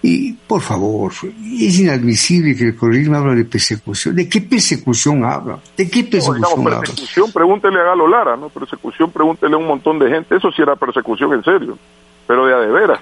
Y, 0.05 0.33
por 0.33 0.61
favor, 0.61 1.13
es 1.13 1.79
inadmisible 1.79 2.57
que 2.57 2.65
el 2.65 2.77
correísmo 2.77 3.17
habla 3.17 3.37
de 3.37 3.45
persecución. 3.45 4.17
¿De 4.17 4.29
qué 4.29 4.41
persecución 4.41 5.25
habla? 5.25 5.61
¿De 5.77 5.89
qué 5.89 6.03
persecución 6.03 6.65
no, 6.65 6.81
persecución, 6.81 7.31
pregúntele 7.33 7.79
a 7.79 7.85
Galo 7.85 8.09
Lara, 8.09 8.37
¿no? 8.37 8.49
Persecución, 8.49 9.13
pregúntele 9.13 9.55
a 9.55 9.59
un 9.59 9.67
montón 9.69 10.01
de 10.01 10.11
gente. 10.11 10.37
Eso 10.37 10.51
sí 10.51 10.61
era 10.61 10.75
persecución 10.75 11.33
en 11.35 11.45
serio, 11.45 11.79
pero 12.27 12.47
de 12.47 12.55
a 12.55 12.59
de 12.59 12.67
veras. 12.67 13.01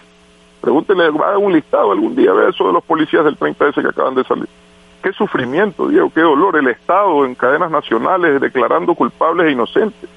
Pregúntele, 0.61 1.05
haga 1.05 1.39
un 1.39 1.55
listado 1.55 1.91
algún 1.91 2.15
día, 2.15 2.35
vea 2.35 2.51
eso 2.51 2.67
de 2.67 2.75
los 2.75 2.85
policías 2.85 3.25
del 3.25 3.39
30S 3.39 3.81
que 3.81 3.89
acaban 3.89 4.15
de 4.15 4.25
salir. 4.25 4.49
Qué 5.03 5.15
sufrimiento, 5.15 5.89
Diego, 5.89 6.13
qué 6.15 6.21
dolor. 6.21 6.59
El 6.59 6.69
Estado 6.69 7.25
en 7.25 7.35
cadenas 7.35 7.71
nacionales 7.71 8.43
declarando 8.43 8.95
culpables 8.95 9.47
e 9.47 9.53
inocentes. 9.53 10.11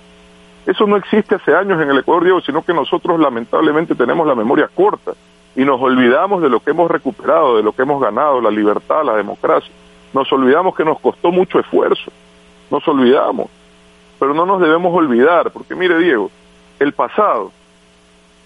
Eso 0.66 0.86
no 0.86 0.98
existe 0.98 1.36
hace 1.36 1.56
años 1.56 1.82
en 1.82 1.90
el 1.90 2.00
Ecuador, 2.00 2.26
Diego, 2.26 2.42
sino 2.42 2.62
que 2.62 2.74
nosotros 2.74 3.18
lamentablemente 3.22 3.96
tenemos 3.96 4.28
la 4.28 4.36
memoria 4.36 4.70
corta 4.74 5.14
y 5.56 5.66
nos 5.66 5.82
olvidamos 5.82 6.42
de 6.42 6.50
lo 6.50 6.60
que 6.60 6.72
hemos 6.72 6.90
recuperado, 6.90 7.58
de 7.58 7.64
lo 7.64 7.74
que 7.74 7.84
hemos 7.84 8.02
ganado, 8.02 8.42
la 8.42 8.52
libertad, 8.52 9.04
la 9.04 9.16
democracia. 9.16 9.72
Nos 10.14 10.32
olvidamos 10.32 10.76
que 10.76 10.86
nos 10.86 11.00
costó 11.00 11.32
mucho 11.32 11.60
esfuerzo. 11.60 12.12
Nos 12.72 12.88
olvidamos. 12.88 13.48
Pero 14.20 14.34
no 14.34 14.46
nos 14.46 14.62
debemos 14.62 14.94
olvidar, 14.96 15.52
porque 15.52 15.76
mire, 15.76 15.98
Diego, 16.00 16.32
el 16.80 16.94
pasado 16.94 17.52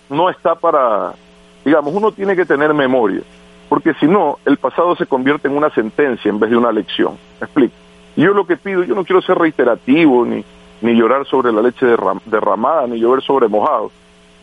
no 0.10 0.30
está 0.30 0.56
para 0.56 1.14
Digamos, 1.68 1.94
uno 1.94 2.14
tiene 2.14 2.34
que 2.34 2.46
tener 2.46 2.74
memoria, 2.74 3.20
porque 3.68 3.94
si 3.96 4.06
no, 4.06 4.38
el 4.46 4.56
pasado 4.56 4.96
se 4.96 5.06
convierte 5.06 5.50
en 5.50 5.58
una 5.58 5.70
sentencia 5.72 6.30
en 6.30 6.40
vez 6.40 6.50
de 6.50 6.56
una 6.56 6.72
lección. 6.72 7.18
¿Me 7.42 7.46
explico? 7.46 7.74
yo 8.16 8.34
lo 8.34 8.48
que 8.48 8.56
pido, 8.56 8.86
yo 8.86 8.96
no 8.96 9.04
quiero 9.04 9.22
ser 9.22 9.38
reiterativo, 9.38 10.26
ni, 10.26 10.46
ni 10.80 10.94
llorar 10.96 11.26
sobre 11.26 11.52
la 11.52 11.62
leche 11.62 11.86
derramada, 12.26 12.88
ni 12.88 13.02
llover 13.02 13.22
sobre 13.22 13.50
mojado, 13.50 13.92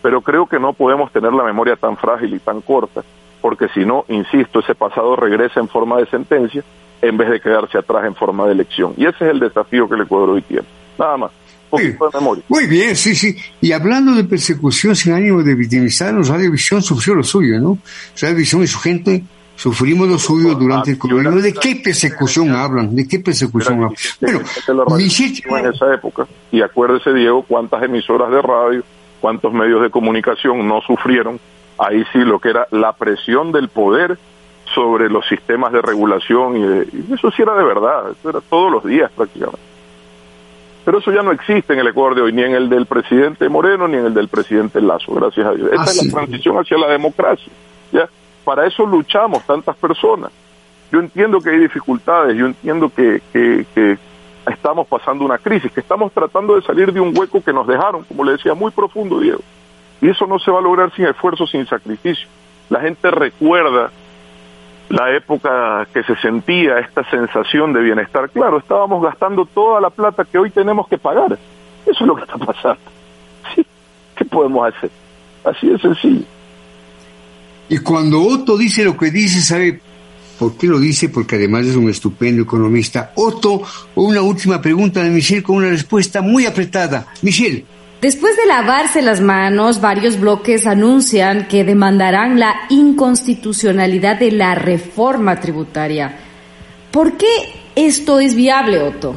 pero 0.05 0.21
creo 0.21 0.47
que 0.47 0.61
no 0.61 0.75
podemos 0.75 1.11
tener 1.12 1.33
la 1.33 1.43
memoria 1.43 1.77
tan 1.77 1.97
frágil 1.97 2.35
y 2.35 2.38
tan 2.38 2.61
corta, 2.61 3.03
porque 3.40 3.69
si 3.73 3.87
no, 3.87 4.05
insisto, 4.09 4.61
ese 4.61 4.75
pasado 4.75 5.17
regresa 5.17 5.61
en 5.61 5.69
forma 5.69 5.97
de 5.97 6.05
sentencia 6.11 6.62
en 7.01 7.17
vez 7.17 7.31
de 7.31 7.40
quedarse 7.40 7.79
atrás 7.79 8.05
en 8.05 8.14
forma 8.14 8.45
de 8.45 8.53
elección. 8.53 8.93
Y 8.99 9.07
ese 9.07 9.25
es 9.25 9.31
el 9.31 9.40
desafío 9.40 9.88
que 9.88 9.95
el 9.95 10.03
Ecuador 10.03 10.29
hoy 10.29 10.43
tiene. 10.43 10.67
Nada 10.99 11.17
más. 11.17 11.31
Muy 12.49 12.67
bien, 12.67 12.95
sí, 12.95 13.14
sí. 13.14 13.35
Y 13.62 13.73
hablando 13.73 14.12
de 14.12 14.25
persecución 14.25 14.95
sin 14.95 15.14
ánimo 15.14 15.43
de 15.43 15.55
victimizarnos, 15.55 16.31
Visión 16.51 16.83
sufrió 16.83 17.14
lo 17.14 17.23
suyo, 17.23 17.59
¿no? 17.59 17.79
Visión 18.37 18.62
y 18.62 18.67
su 18.67 18.81
gente 18.81 19.25
sufrimos 19.57 20.07
lo 20.07 20.19
suyo 20.19 20.55
durante 20.55 20.90
el 20.90 20.99
gobierno. 20.99 21.40
¿De 21.40 21.55
qué 21.55 21.81
persecución 21.83 22.53
hablan? 22.53 22.95
¿De 22.95 23.09
qué 23.09 23.21
persecución 23.21 23.85
hablan? 23.85 23.95
Bueno, 24.21 24.40
en 25.59 25.67
esa 25.73 25.95
época, 25.95 26.27
y 26.53 26.61
acuérdese, 26.61 27.14
Diego, 27.14 27.43
cuántas 27.49 27.83
emisoras 27.83 28.31
de 28.31 28.43
radio, 28.43 28.85
cuántos 29.24 29.54
medios 29.54 29.80
de 29.80 29.88
comunicación 29.88 30.68
no 30.68 30.82
sufrieron, 30.82 31.40
ahí 31.78 32.04
sí 32.12 32.18
lo 32.18 32.38
que 32.38 32.50
era 32.50 32.66
la 32.72 32.92
presión 32.92 33.52
del 33.52 33.70
poder 33.70 34.18
sobre 34.74 35.08
los 35.08 35.26
sistemas 35.26 35.72
de 35.72 35.80
regulación, 35.80 36.58
y, 36.58 36.60
y 36.60 37.14
eso 37.14 37.30
sí 37.30 37.40
era 37.40 37.54
de 37.54 37.64
verdad, 37.64 38.10
eso 38.10 38.28
era 38.28 38.42
todos 38.42 38.70
los 38.70 38.84
días 38.84 39.10
prácticamente. 39.16 39.62
Pero 40.84 40.98
eso 40.98 41.10
ya 41.10 41.22
no 41.22 41.32
existe 41.32 41.72
en 41.72 41.78
el 41.78 41.87
Ecuador 41.87 42.16
de 42.16 42.20
hoy, 42.20 42.34
ni 42.34 42.42
en 42.42 42.54
el 42.54 42.68
del 42.68 42.84
presidente 42.84 43.48
Moreno, 43.48 43.88
ni 43.88 43.96
en 43.96 44.04
el 44.04 44.12
del 44.12 44.28
presidente 44.28 44.78
Lazo, 44.82 45.14
gracias 45.14 45.46
a 45.46 45.52
Dios. 45.52 45.70
Esta 45.72 45.84
es 45.84 46.04
la 46.04 46.12
transición 46.12 46.58
hacia 46.58 46.76
la 46.76 46.88
democracia. 46.88 47.50
¿ya? 47.92 48.06
Para 48.44 48.66
eso 48.66 48.84
luchamos 48.84 49.42
tantas 49.46 49.74
personas. 49.76 50.32
Yo 50.92 51.00
entiendo 51.00 51.40
que 51.40 51.48
hay 51.48 51.60
dificultades, 51.60 52.37
yo 52.37 52.44
entiendo 52.44 52.92
que, 52.94 53.22
que, 53.32 53.96
estamos 54.64 54.88
pasando 54.88 55.27
una 55.27 55.37
crisis, 55.37 55.70
que 55.70 55.81
estamos 55.81 56.11
tratando 56.11 56.57
de 56.57 56.62
salir 56.62 56.90
de 56.90 56.98
un 56.98 57.14
hueco 57.14 57.44
que 57.44 57.53
nos 57.53 57.66
dejaron, 57.66 58.03
como 58.05 58.24
le 58.24 58.33
decía, 58.33 58.55
muy 58.55 58.70
profundo, 58.70 59.20
Diego. 59.20 59.40
Y 60.00 60.09
eso 60.09 60.27
no 60.27 60.38
se 60.38 60.50
va 60.50 60.59
a 60.59 60.62
lograr 60.62 60.90
sin 60.94 61.05
esfuerzo, 61.05 61.46
sin 61.46 61.66
sacrificio. 61.66 62.27
La 62.70 62.81
gente 62.81 63.11
recuerda 63.11 63.90
la 64.88 65.14
época 65.14 65.87
que 65.92 66.03
se 66.05 66.16
sentía 66.16 66.79
esta 66.79 67.05
sensación 67.11 67.74
de 67.74 67.83
bienestar. 67.83 68.31
Claro, 68.31 68.57
estábamos 68.57 69.03
gastando 69.03 69.44
toda 69.44 69.83
la 69.83 69.90
plata 69.90 70.24
que 70.24 70.38
hoy 70.38 70.48
tenemos 70.48 70.88
que 70.88 70.96
pagar. 70.96 71.38
Eso 71.85 71.98
es 72.00 72.07
lo 72.07 72.16
que 72.16 72.22
está 72.22 72.38
pasando. 72.38 72.81
¿Qué 74.16 74.24
podemos 74.24 74.66
hacer? 74.66 74.90
Así 75.44 75.68
de 75.68 75.79
sencillo. 75.79 76.24
Y 77.68 77.79
cuando 77.81 78.22
Otto 78.22 78.57
dice 78.57 78.83
lo 78.83 78.96
que 78.96 79.11
dice, 79.11 79.42
¿sabe 79.42 79.83
por 80.38 80.57
qué 80.57 80.66
lo 80.66 80.79
dice? 80.79 81.09
Porque 81.09 81.37
además 81.37 81.66
es 81.66 81.77
un 81.77 81.88
estupendo 81.88 82.42
economista. 82.42 83.12
Otto, 83.14 83.62
una 83.94 84.23
última 84.23 84.61
pregunta 84.61 85.03
de 85.03 85.11
Michelle 85.11 85.42
con 85.42 85.57
una 85.57 85.68
respuesta 85.68 86.23
muy 86.23 86.47
apretada. 86.47 87.07
Michelle. 87.23 87.64
Después 88.01 88.37
de 88.37 88.44
lavarse 88.44 89.01
las 89.01 89.20
manos, 89.20 89.81
varios 89.81 90.20
bloques 90.20 90.66
anuncian 90.66 91.49
que 91.49 91.64
demandarán 91.64 92.38
la 92.38 92.55
inconstitucionalidad 92.68 94.18
de 94.18 94.31
la 94.31 94.55
reforma 94.55 95.40
tributaria. 95.40 96.14
¿Por 96.90 97.16
qué 97.16 97.27
esto 97.75 98.20
es 98.20 98.35
viable, 98.35 98.79
Otto? 98.83 99.14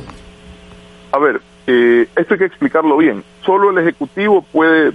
A 1.12 1.19
ver, 1.19 1.41
eh, 1.67 2.08
esto 2.15 2.36
hay 2.36 2.39
que 2.39 2.45
explicarlo 2.45 2.95
bien. 2.97 3.23
Solo 3.45 3.71
el 3.71 3.77
Ejecutivo 3.80 4.41
puede 4.41 4.93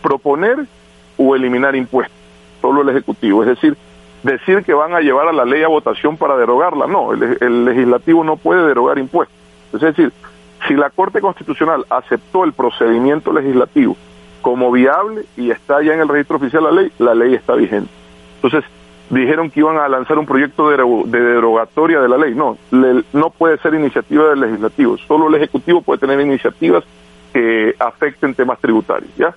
proponer 0.00 0.66
o 1.18 1.36
eliminar 1.36 1.76
impuestos. 1.76 2.16
Solo 2.62 2.80
el 2.82 2.88
Ejecutivo. 2.88 3.42
Es 3.42 3.50
decir, 3.50 3.76
decir 4.22 4.64
que 4.64 4.74
van 4.74 4.94
a 4.94 5.00
llevar 5.00 5.28
a 5.28 5.32
la 5.32 5.44
ley 5.44 5.62
a 5.62 5.68
votación 5.68 6.16
para 6.16 6.36
derogarla. 6.36 6.86
No, 6.86 7.12
el, 7.12 7.64
Legislativo 7.64 8.24
no 8.24 8.36
puede 8.36 8.66
derogar 8.66 8.98
impuestos. 8.98 9.36
Es 9.72 9.80
decir, 9.80 10.12
si 10.66 10.74
la 10.74 10.90
Corte 10.90 11.20
Constitucional 11.20 11.84
aceptó 11.88 12.44
el 12.44 12.52
procedimiento 12.52 13.32
legislativo 13.32 13.96
como 14.42 14.70
viable 14.72 15.24
y 15.36 15.50
está 15.50 15.82
ya 15.82 15.94
en 15.94 16.00
el 16.00 16.08
registro 16.08 16.36
oficial 16.36 16.64
la 16.64 16.72
ley, 16.72 16.92
la 16.98 17.14
ley 17.14 17.34
está 17.34 17.54
vigente. 17.54 17.90
Entonces, 18.36 18.64
dijeron 19.10 19.50
que 19.50 19.60
iban 19.60 19.78
a 19.78 19.88
lanzar 19.88 20.18
un 20.18 20.26
proyecto 20.26 20.70
de, 20.70 20.76
derogatoria 21.06 22.00
de 22.00 22.08
la 22.08 22.16
ley. 22.16 22.34
No, 22.34 22.56
no 22.70 23.30
puede 23.30 23.58
ser 23.58 23.74
iniciativa 23.74 24.28
del 24.30 24.40
legislativo. 24.40 24.96
Solo 24.98 25.28
el 25.28 25.34
Ejecutivo 25.34 25.82
puede 25.82 25.98
tener 25.98 26.20
iniciativas 26.20 26.84
que 27.32 27.74
afecten 27.78 28.34
temas 28.34 28.58
tributarios. 28.60 29.10
¿ya? 29.16 29.34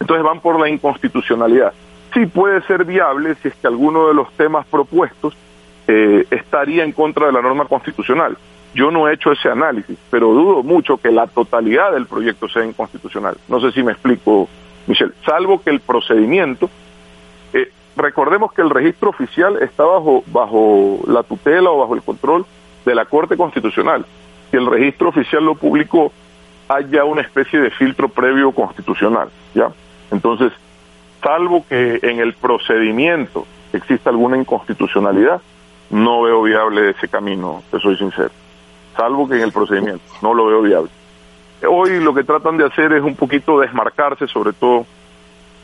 Entonces 0.00 0.24
van 0.24 0.40
por 0.40 0.58
la 0.58 0.68
inconstitucionalidad. 0.68 1.72
Sí 2.14 2.26
puede 2.26 2.62
ser 2.62 2.84
viable 2.84 3.34
si 3.36 3.48
es 3.48 3.54
que 3.54 3.66
alguno 3.66 4.08
de 4.08 4.14
los 4.14 4.30
temas 4.32 4.66
propuestos 4.66 5.36
eh, 5.88 6.26
estaría 6.30 6.84
en 6.84 6.92
contra 6.92 7.26
de 7.26 7.32
la 7.32 7.42
norma 7.42 7.66
constitucional. 7.66 8.36
Yo 8.74 8.90
no 8.90 9.08
he 9.08 9.14
hecho 9.14 9.32
ese 9.32 9.48
análisis, 9.48 9.98
pero 10.10 10.32
dudo 10.32 10.62
mucho 10.62 10.98
que 10.98 11.10
la 11.10 11.26
totalidad 11.26 11.92
del 11.92 12.06
proyecto 12.06 12.48
sea 12.48 12.64
inconstitucional. 12.64 13.36
No 13.48 13.60
sé 13.60 13.72
si 13.72 13.82
me 13.82 13.92
explico, 13.92 14.48
Michelle. 14.86 15.12
Salvo 15.24 15.62
que 15.62 15.70
el 15.70 15.80
procedimiento, 15.80 16.68
eh, 17.52 17.70
recordemos 17.96 18.52
que 18.52 18.62
el 18.62 18.70
registro 18.70 19.10
oficial 19.10 19.62
está 19.62 19.84
bajo, 19.84 20.24
bajo 20.26 21.00
la 21.06 21.22
tutela 21.22 21.70
o 21.70 21.78
bajo 21.78 21.94
el 21.94 22.02
control 22.02 22.44
de 22.84 22.94
la 22.94 23.04
Corte 23.06 23.36
Constitucional. 23.36 24.04
Si 24.50 24.56
el 24.56 24.66
registro 24.66 25.08
oficial 25.08 25.44
lo 25.44 25.54
publicó, 25.54 26.12
hay 26.68 26.86
ya 26.90 27.04
una 27.04 27.22
especie 27.22 27.60
de 27.60 27.70
filtro 27.70 28.08
previo 28.08 28.52
constitucional, 28.52 29.28
¿ya? 29.54 29.70
Entonces, 30.10 30.52
salvo 31.22 31.64
que 31.68 32.00
en 32.02 32.20
el 32.20 32.34
procedimiento 32.34 33.46
exista 33.72 34.10
alguna 34.10 34.36
inconstitucionalidad, 34.36 35.40
no 35.90 36.22
veo 36.22 36.42
viable 36.42 36.90
ese 36.90 37.08
camino, 37.08 37.62
te 37.70 37.78
soy 37.78 37.96
sincero 37.96 38.30
salvo 38.96 39.28
que 39.28 39.36
en 39.36 39.42
el 39.42 39.52
procedimiento. 39.52 40.04
No 40.22 40.34
lo 40.34 40.46
veo 40.46 40.62
viable. 40.62 40.90
Hoy 41.68 42.00
lo 42.00 42.14
que 42.14 42.24
tratan 42.24 42.56
de 42.56 42.64
hacer 42.64 42.92
es 42.92 43.02
un 43.02 43.14
poquito 43.14 43.60
desmarcarse, 43.60 44.26
sobre 44.26 44.52
todo 44.52 44.86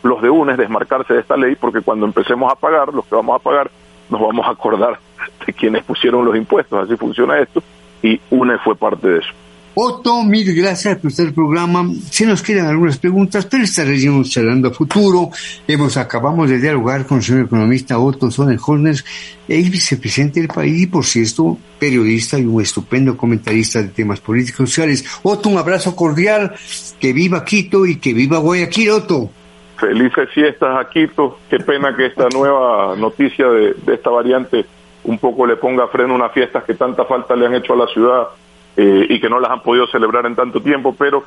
los 0.02 0.20
de 0.22 0.30
UNES, 0.30 0.58
desmarcarse 0.58 1.14
de 1.14 1.20
esta 1.20 1.36
ley, 1.36 1.56
porque 1.56 1.80
cuando 1.80 2.06
empecemos 2.06 2.52
a 2.52 2.56
pagar, 2.56 2.92
los 2.92 3.04
que 3.06 3.14
vamos 3.14 3.36
a 3.40 3.42
pagar, 3.42 3.70
nos 4.10 4.20
vamos 4.20 4.46
a 4.46 4.50
acordar 4.50 4.98
de 5.46 5.52
quienes 5.52 5.84
pusieron 5.84 6.24
los 6.24 6.36
impuestos. 6.36 6.84
Así 6.84 6.96
funciona 6.96 7.38
esto, 7.38 7.62
y 8.02 8.20
UNES 8.30 8.60
fue 8.62 8.74
parte 8.74 9.08
de 9.08 9.18
eso. 9.18 9.32
Otto, 9.74 10.22
mil 10.22 10.54
gracias 10.54 10.98
por 10.98 11.10
estar 11.10 11.24
el 11.24 11.32
programa. 11.32 11.90
Se 12.10 12.26
nos 12.26 12.42
quedan 12.42 12.66
algunas 12.66 12.98
preguntas, 12.98 13.46
pero 13.46 13.64
estaremos 13.64 14.28
charlando 14.28 14.68
a 14.68 14.70
futuro. 14.70 15.30
Hemos, 15.66 15.96
acabamos 15.96 16.50
de 16.50 16.58
dialogar 16.58 17.06
con 17.06 17.18
el 17.18 17.24
señor 17.24 17.46
economista 17.46 17.98
Otto 17.98 18.30
Sonnenholmes, 18.30 19.02
el 19.48 19.70
vicepresidente 19.70 20.40
del 20.40 20.50
país 20.50 20.82
y, 20.82 20.86
por 20.88 21.06
cierto, 21.06 21.56
periodista 21.78 22.38
y 22.38 22.44
un 22.44 22.60
estupendo 22.60 23.16
comentarista 23.16 23.80
de 23.80 23.88
temas 23.88 24.20
políticos 24.20 24.68
sociales. 24.68 25.06
Otto, 25.22 25.48
un 25.48 25.56
abrazo 25.56 25.96
cordial. 25.96 26.52
Que 27.00 27.14
viva 27.14 27.42
Quito 27.42 27.86
y 27.86 27.96
que 27.96 28.12
viva 28.12 28.38
Guayaquil, 28.38 28.90
Otto. 28.90 29.30
Felices 29.78 30.28
fiestas 30.34 30.84
a 30.84 30.90
Quito. 30.90 31.38
Qué 31.48 31.58
pena 31.60 31.96
que 31.96 32.06
esta 32.06 32.28
nueva 32.28 32.94
noticia 32.96 33.48
de, 33.48 33.72
de 33.72 33.94
esta 33.94 34.10
variante 34.10 34.66
un 35.04 35.18
poco 35.18 35.46
le 35.46 35.56
ponga 35.56 35.88
freno 35.88 36.12
a 36.12 36.16
unas 36.16 36.32
fiestas 36.32 36.62
que 36.64 36.74
tanta 36.74 37.06
falta 37.06 37.34
le 37.34 37.46
han 37.46 37.54
hecho 37.54 37.72
a 37.72 37.76
la 37.76 37.86
ciudad 37.86 38.28
eh, 38.76 39.06
y 39.08 39.20
que 39.20 39.28
no 39.28 39.40
las 39.40 39.50
han 39.50 39.62
podido 39.62 39.86
celebrar 39.86 40.26
en 40.26 40.34
tanto 40.34 40.60
tiempo, 40.60 40.94
pero 40.98 41.24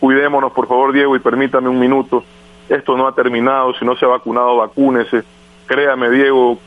cuidémonos, 0.00 0.52
por 0.52 0.66
favor, 0.68 0.92
Diego, 0.92 1.16
y 1.16 1.20
permítame 1.20 1.68
un 1.68 1.78
minuto. 1.78 2.24
Esto 2.68 2.96
no 2.96 3.06
ha 3.06 3.14
terminado, 3.14 3.74
si 3.74 3.84
no 3.84 3.96
se 3.96 4.04
ha 4.04 4.08
vacunado, 4.08 4.56
vacúnese. 4.56 5.22
Créame, 5.66 6.10
Diego, 6.10 6.58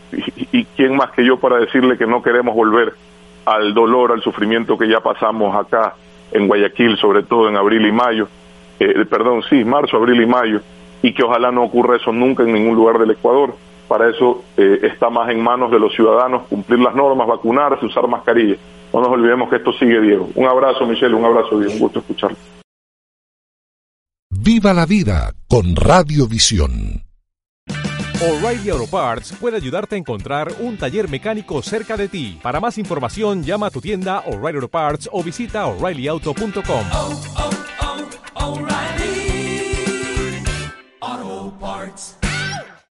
y, 0.51 0.65
quién 0.75 0.95
más 0.95 1.11
que 1.11 1.25
yo 1.25 1.37
para 1.37 1.57
decirle 1.57 1.97
que 1.97 2.05
no 2.05 2.21
queremos 2.21 2.53
volver 2.53 2.93
al 3.45 3.73
dolor, 3.73 4.11
al 4.11 4.21
sufrimiento 4.21 4.77
que 4.77 4.87
ya 4.87 4.99
pasamos 4.99 5.55
acá 5.55 5.95
en 6.31 6.47
Guayaquil, 6.47 6.97
sobre 6.97 7.23
todo 7.23 7.49
en 7.49 7.57
abril 7.57 7.85
y 7.85 7.91
mayo, 7.91 8.27
eh, 8.79 9.05
perdón, 9.09 9.41
sí, 9.49 9.63
marzo, 9.63 9.97
abril 9.97 10.21
y 10.21 10.25
mayo, 10.25 10.61
y 11.01 11.13
que 11.13 11.23
ojalá 11.23 11.51
no 11.51 11.63
ocurra 11.63 11.95
eso 11.95 12.11
nunca 12.11 12.43
en 12.43 12.53
ningún 12.53 12.75
lugar 12.75 12.99
del 12.99 13.11
Ecuador. 13.11 13.55
Para 13.87 14.09
eso 14.09 14.43
eh, 14.55 14.81
está 14.83 15.09
más 15.09 15.29
en 15.29 15.41
manos 15.41 15.71
de 15.71 15.79
los 15.79 15.93
ciudadanos 15.93 16.43
cumplir 16.47 16.79
las 16.79 16.93
normas, 16.93 17.27
vacunarse, 17.27 17.85
usar 17.85 18.07
mascarilla 18.07 18.57
no 18.93 19.01
nos 19.01 19.09
olvidemos 19.09 19.49
que 19.49 19.57
esto 19.57 19.71
sigue, 19.73 20.01
Diego. 20.01 20.29
Un 20.35 20.47
abrazo, 20.47 20.85
Michelle, 20.85 21.15
un 21.15 21.25
abrazo, 21.25 21.59
Diego. 21.59 21.73
Un 21.73 21.79
gusto 21.79 21.99
escucharlo. 21.99 22.37
Viva 24.31 24.73
la 24.73 24.85
vida 24.85 25.33
con 25.47 25.75
Radiovisión. 25.75 27.03
O'Reilly 28.21 28.69
Auto 28.69 28.87
Parts 28.87 29.33
puede 29.39 29.55
ayudarte 29.55 29.95
a 29.95 29.97
encontrar 29.97 30.51
un 30.59 30.77
taller 30.77 31.09
mecánico 31.09 31.61
cerca 31.61 31.95
de 31.95 32.09
ti. 32.09 32.37
Para 32.41 32.59
más 32.59 32.77
información, 32.77 33.43
llama 33.43 33.67
a 33.67 33.69
tu 33.69 33.79
tienda 33.79 34.19
O'Reilly 34.25 34.57
Auto 34.57 34.67
Parts 34.67 35.09
o 35.11 35.23
visita 35.23 35.65
oreillyauto.com. 35.67 36.85